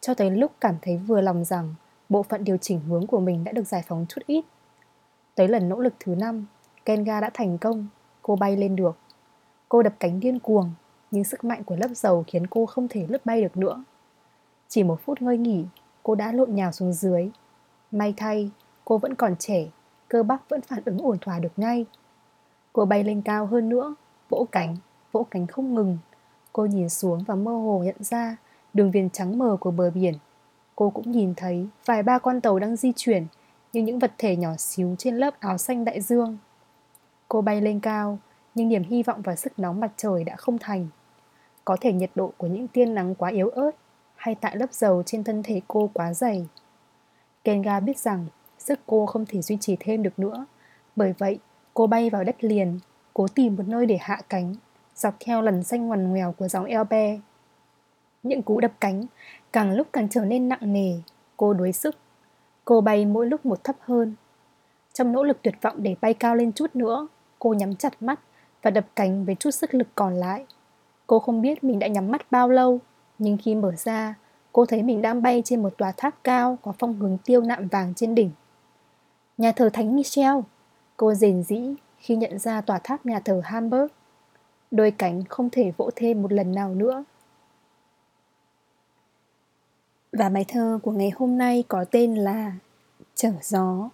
cho 0.00 0.14
tới 0.14 0.30
lúc 0.30 0.52
cảm 0.60 0.74
thấy 0.82 0.96
vừa 0.96 1.20
lòng 1.20 1.44
rằng 1.44 1.74
bộ 2.08 2.22
phận 2.22 2.44
điều 2.44 2.56
chỉnh 2.56 2.80
hướng 2.80 3.06
của 3.06 3.20
mình 3.20 3.44
đã 3.44 3.52
được 3.52 3.66
giải 3.66 3.82
phóng 3.88 4.06
chút 4.08 4.20
ít. 4.26 4.44
Tới 5.34 5.48
lần 5.48 5.68
nỗ 5.68 5.80
lực 5.80 5.94
thứ 6.00 6.14
năm, 6.14 6.46
Kenga 6.84 7.20
đã 7.20 7.30
thành 7.34 7.58
công, 7.58 7.86
cô 8.22 8.36
bay 8.36 8.56
lên 8.56 8.76
được. 8.76 8.96
Cô 9.68 9.82
đập 9.82 9.94
cánh 10.00 10.20
điên 10.20 10.38
cuồng, 10.38 10.70
nhưng 11.10 11.24
sức 11.24 11.44
mạnh 11.44 11.64
của 11.64 11.76
lớp 11.76 11.88
dầu 11.94 12.24
khiến 12.26 12.46
cô 12.46 12.66
không 12.66 12.88
thể 12.88 13.06
lướt 13.08 13.26
bay 13.26 13.42
được 13.42 13.56
nữa. 13.56 13.84
Chỉ 14.68 14.82
một 14.82 15.00
phút 15.04 15.22
ngơi 15.22 15.38
nghỉ, 15.38 15.64
cô 16.02 16.14
đã 16.14 16.32
lộn 16.32 16.54
nhào 16.54 16.72
xuống 16.72 16.92
dưới. 16.92 17.30
May 17.92 18.14
thay, 18.16 18.50
cô 18.84 18.98
vẫn 18.98 19.14
còn 19.14 19.36
trẻ, 19.36 19.66
cơ 20.08 20.22
bắp 20.22 20.48
vẫn 20.48 20.60
phản 20.60 20.82
ứng 20.84 20.98
ổn 20.98 21.18
thỏa 21.20 21.38
được 21.38 21.52
ngay. 21.56 21.86
Cô 22.72 22.84
bay 22.84 23.04
lên 23.04 23.22
cao 23.22 23.46
hơn 23.46 23.68
nữa, 23.68 23.94
vỗ 24.28 24.46
cánh, 24.52 24.76
vỗ 25.12 25.26
cánh 25.30 25.46
không 25.46 25.74
ngừng. 25.74 25.98
Cô 26.52 26.66
nhìn 26.66 26.88
xuống 26.88 27.24
và 27.26 27.34
mơ 27.34 27.52
hồ 27.52 27.82
nhận 27.84 28.04
ra 28.04 28.36
đường 28.74 28.90
viền 28.90 29.10
trắng 29.10 29.38
mờ 29.38 29.56
của 29.60 29.70
bờ 29.70 29.90
biển. 29.90 30.14
Cô 30.76 30.90
cũng 30.90 31.12
nhìn 31.12 31.34
thấy 31.34 31.66
vài 31.84 32.02
ba 32.02 32.18
con 32.18 32.40
tàu 32.40 32.58
đang 32.58 32.76
di 32.76 32.92
chuyển 32.96 33.26
như 33.72 33.82
những 33.82 33.98
vật 33.98 34.12
thể 34.18 34.36
nhỏ 34.36 34.56
xíu 34.58 34.94
trên 34.98 35.16
lớp 35.16 35.40
áo 35.40 35.58
xanh 35.58 35.84
đại 35.84 36.00
dương. 36.00 36.38
Cô 37.28 37.40
bay 37.40 37.60
lên 37.60 37.80
cao, 37.80 38.18
nhưng 38.54 38.68
niềm 38.68 38.82
hy 38.82 39.02
vọng 39.02 39.22
và 39.22 39.36
sức 39.36 39.58
nóng 39.58 39.80
mặt 39.80 39.92
trời 39.96 40.24
đã 40.24 40.36
không 40.36 40.58
thành. 40.58 40.88
Có 41.64 41.76
thể 41.80 41.92
nhiệt 41.92 42.10
độ 42.14 42.32
của 42.36 42.46
những 42.46 42.68
tia 42.68 42.86
nắng 42.86 43.14
quá 43.14 43.30
yếu 43.30 43.48
ớt 43.48 43.70
hay 44.14 44.34
tại 44.34 44.56
lớp 44.56 44.72
dầu 44.72 45.02
trên 45.06 45.24
thân 45.24 45.42
thể 45.42 45.60
cô 45.68 45.90
quá 45.94 46.14
dày. 46.14 46.48
Kenga 47.44 47.80
biết 47.80 47.98
rằng 47.98 48.26
sức 48.58 48.80
cô 48.86 49.06
không 49.06 49.26
thể 49.26 49.42
duy 49.42 49.56
trì 49.60 49.76
thêm 49.80 50.02
được 50.02 50.18
nữa. 50.18 50.46
Bởi 50.96 51.14
vậy, 51.18 51.38
cô 51.74 51.86
bay 51.86 52.10
vào 52.10 52.24
đất 52.24 52.44
liền, 52.44 52.78
cố 53.14 53.28
tìm 53.28 53.56
một 53.56 53.64
nơi 53.66 53.86
để 53.86 53.98
hạ 54.00 54.20
cánh, 54.28 54.54
dọc 54.94 55.14
theo 55.20 55.42
lần 55.42 55.62
xanh 55.62 55.86
ngoằn 55.86 56.10
ngoèo 56.10 56.32
của 56.32 56.48
dòng 56.48 56.64
Elbe. 56.64 57.18
Những 58.22 58.42
cú 58.42 58.60
đập 58.60 58.72
cánh 58.80 59.06
càng 59.52 59.72
lúc 59.72 59.86
càng 59.92 60.08
trở 60.08 60.24
nên 60.24 60.48
nặng 60.48 60.72
nề, 60.72 60.92
cô 61.36 61.52
đuối 61.52 61.72
sức. 61.72 61.96
Cô 62.64 62.80
bay 62.80 63.06
mỗi 63.06 63.26
lúc 63.26 63.46
một 63.46 63.64
thấp 63.64 63.76
hơn. 63.80 64.14
Trong 64.92 65.12
nỗ 65.12 65.24
lực 65.24 65.42
tuyệt 65.42 65.54
vọng 65.62 65.76
để 65.78 65.96
bay 66.00 66.14
cao 66.14 66.36
lên 66.36 66.52
chút 66.52 66.76
nữa, 66.76 67.08
cô 67.38 67.54
nhắm 67.54 67.76
chặt 67.76 68.02
mắt 68.02 68.20
và 68.62 68.70
đập 68.70 68.86
cánh 68.96 69.24
với 69.24 69.34
chút 69.34 69.50
sức 69.50 69.74
lực 69.74 69.88
còn 69.94 70.14
lại. 70.14 70.46
Cô 71.06 71.18
không 71.18 71.42
biết 71.42 71.64
mình 71.64 71.78
đã 71.78 71.86
nhắm 71.86 72.10
mắt 72.10 72.26
bao 72.30 72.48
lâu, 72.48 72.80
nhưng 73.18 73.38
khi 73.42 73.54
mở 73.54 73.72
ra, 73.76 74.14
cô 74.54 74.66
thấy 74.66 74.82
mình 74.82 75.02
đang 75.02 75.22
bay 75.22 75.42
trên 75.44 75.62
một 75.62 75.78
tòa 75.78 75.92
tháp 75.92 76.24
cao 76.24 76.58
có 76.62 76.72
phong 76.78 76.94
hướng 76.94 77.18
tiêu 77.24 77.40
nạm 77.40 77.68
vàng 77.68 77.94
trên 77.94 78.14
đỉnh. 78.14 78.30
Nhà 79.38 79.52
thờ 79.52 79.70
Thánh 79.72 79.96
Michel, 79.96 80.34
cô 80.96 81.14
rền 81.14 81.42
rĩ 81.42 81.74
khi 81.98 82.16
nhận 82.16 82.38
ra 82.38 82.60
tòa 82.60 82.80
tháp 82.84 83.06
nhà 83.06 83.20
thờ 83.20 83.40
Hamburg. 83.44 83.86
Đôi 84.70 84.90
cánh 84.90 85.24
không 85.24 85.50
thể 85.50 85.72
vỗ 85.76 85.90
thêm 85.96 86.22
một 86.22 86.32
lần 86.32 86.52
nào 86.52 86.74
nữa. 86.74 87.04
Và 90.12 90.28
bài 90.28 90.44
thơ 90.48 90.78
của 90.82 90.92
ngày 90.92 91.12
hôm 91.14 91.38
nay 91.38 91.64
có 91.68 91.84
tên 91.90 92.14
là 92.14 92.52
Trở 93.14 93.32
gió. 93.42 93.90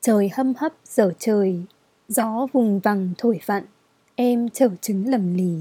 Trời 0.00 0.30
hâm 0.32 0.54
hấp 0.56 0.72
dở 0.84 1.12
trời, 1.18 1.62
gió 2.08 2.46
vùng 2.52 2.80
vằng 2.80 3.10
thổi 3.18 3.40
vặn, 3.46 3.64
em 4.14 4.48
trở 4.48 4.68
trứng 4.80 5.08
lầm 5.08 5.34
lì, 5.34 5.58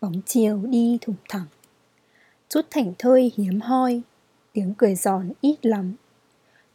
bóng 0.00 0.20
chiều 0.26 0.60
đi 0.66 0.98
thủng 1.00 1.16
thẳng. 1.28 1.46
Chút 2.54 2.66
thảnh 2.70 2.92
thơi 2.98 3.32
hiếm 3.36 3.60
hoi, 3.60 4.02
tiếng 4.52 4.74
cười 4.78 4.94
giòn 4.94 5.32
ít 5.40 5.66
lắm. 5.66 5.94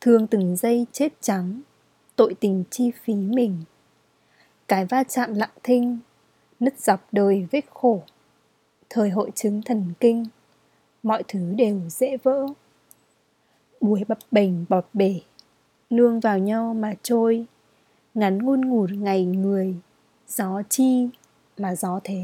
Thương 0.01 0.27
từng 0.27 0.55
giây 0.55 0.85
chết 0.91 1.13
trắng, 1.21 1.61
tội 2.15 2.33
tình 2.39 2.63
chi 2.69 2.91
phí 3.03 3.13
mình. 3.13 3.61
Cái 4.67 4.85
va 4.85 5.03
chạm 5.03 5.33
lặng 5.33 5.49
thinh, 5.63 5.99
nứt 6.59 6.79
dọc 6.79 7.07
đời 7.11 7.47
vết 7.51 7.65
khổ. 7.73 8.03
Thời 8.89 9.09
hội 9.09 9.31
chứng 9.35 9.61
thần 9.61 9.93
kinh, 9.99 10.25
mọi 11.03 11.23
thứ 11.27 11.53
đều 11.57 11.81
dễ 11.89 12.17
vỡ. 12.23 12.45
Buổi 13.81 14.03
bập 14.07 14.19
bềnh 14.31 14.65
bọt 14.69 14.85
bể, 14.93 15.19
nương 15.89 16.19
vào 16.19 16.39
nhau 16.39 16.73
mà 16.73 16.93
trôi, 17.03 17.45
ngắn 18.13 18.45
ngun 18.45 18.61
ngủn 18.61 19.03
ngày 19.03 19.25
người, 19.25 19.75
gió 20.27 20.61
chi 20.69 21.09
mà 21.57 21.75
gió 21.75 21.99
thế. 22.03 22.23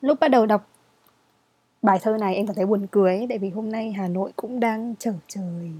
Lúc 0.00 0.20
bắt 0.20 0.28
đầu 0.28 0.46
đọc 0.46 0.68
bài 1.82 1.98
thơ 2.02 2.16
này 2.20 2.34
em 2.34 2.46
cảm 2.46 2.56
thấy 2.56 2.66
buồn 2.66 2.86
cười 2.90 3.16
ấy, 3.16 3.26
tại 3.28 3.38
vì 3.38 3.50
hôm 3.50 3.72
nay 3.72 3.92
Hà 3.92 4.08
Nội 4.08 4.32
cũng 4.36 4.60
đang 4.60 4.94
trở 4.98 5.12
trời. 5.28 5.70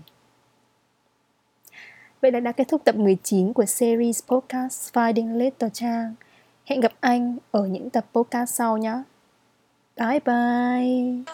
Vậy 2.23 2.33
là 2.33 2.41
đã 2.41 2.53
kết 2.53 2.69
thúc 2.69 2.83
tập 2.85 2.95
19 2.97 3.53
của 3.53 3.65
series 3.65 4.23
podcast 4.27 4.95
Finding 4.95 5.37
Little 5.37 5.69
Trang. 5.73 6.15
Hẹn 6.65 6.81
gặp 6.81 6.93
anh 7.01 7.37
ở 7.51 7.67
những 7.67 7.91
tập 7.91 8.07
podcast 8.13 8.55
sau 8.55 8.77
nhé. 8.77 9.03
Bye 9.97 10.21
bye. 10.25 11.25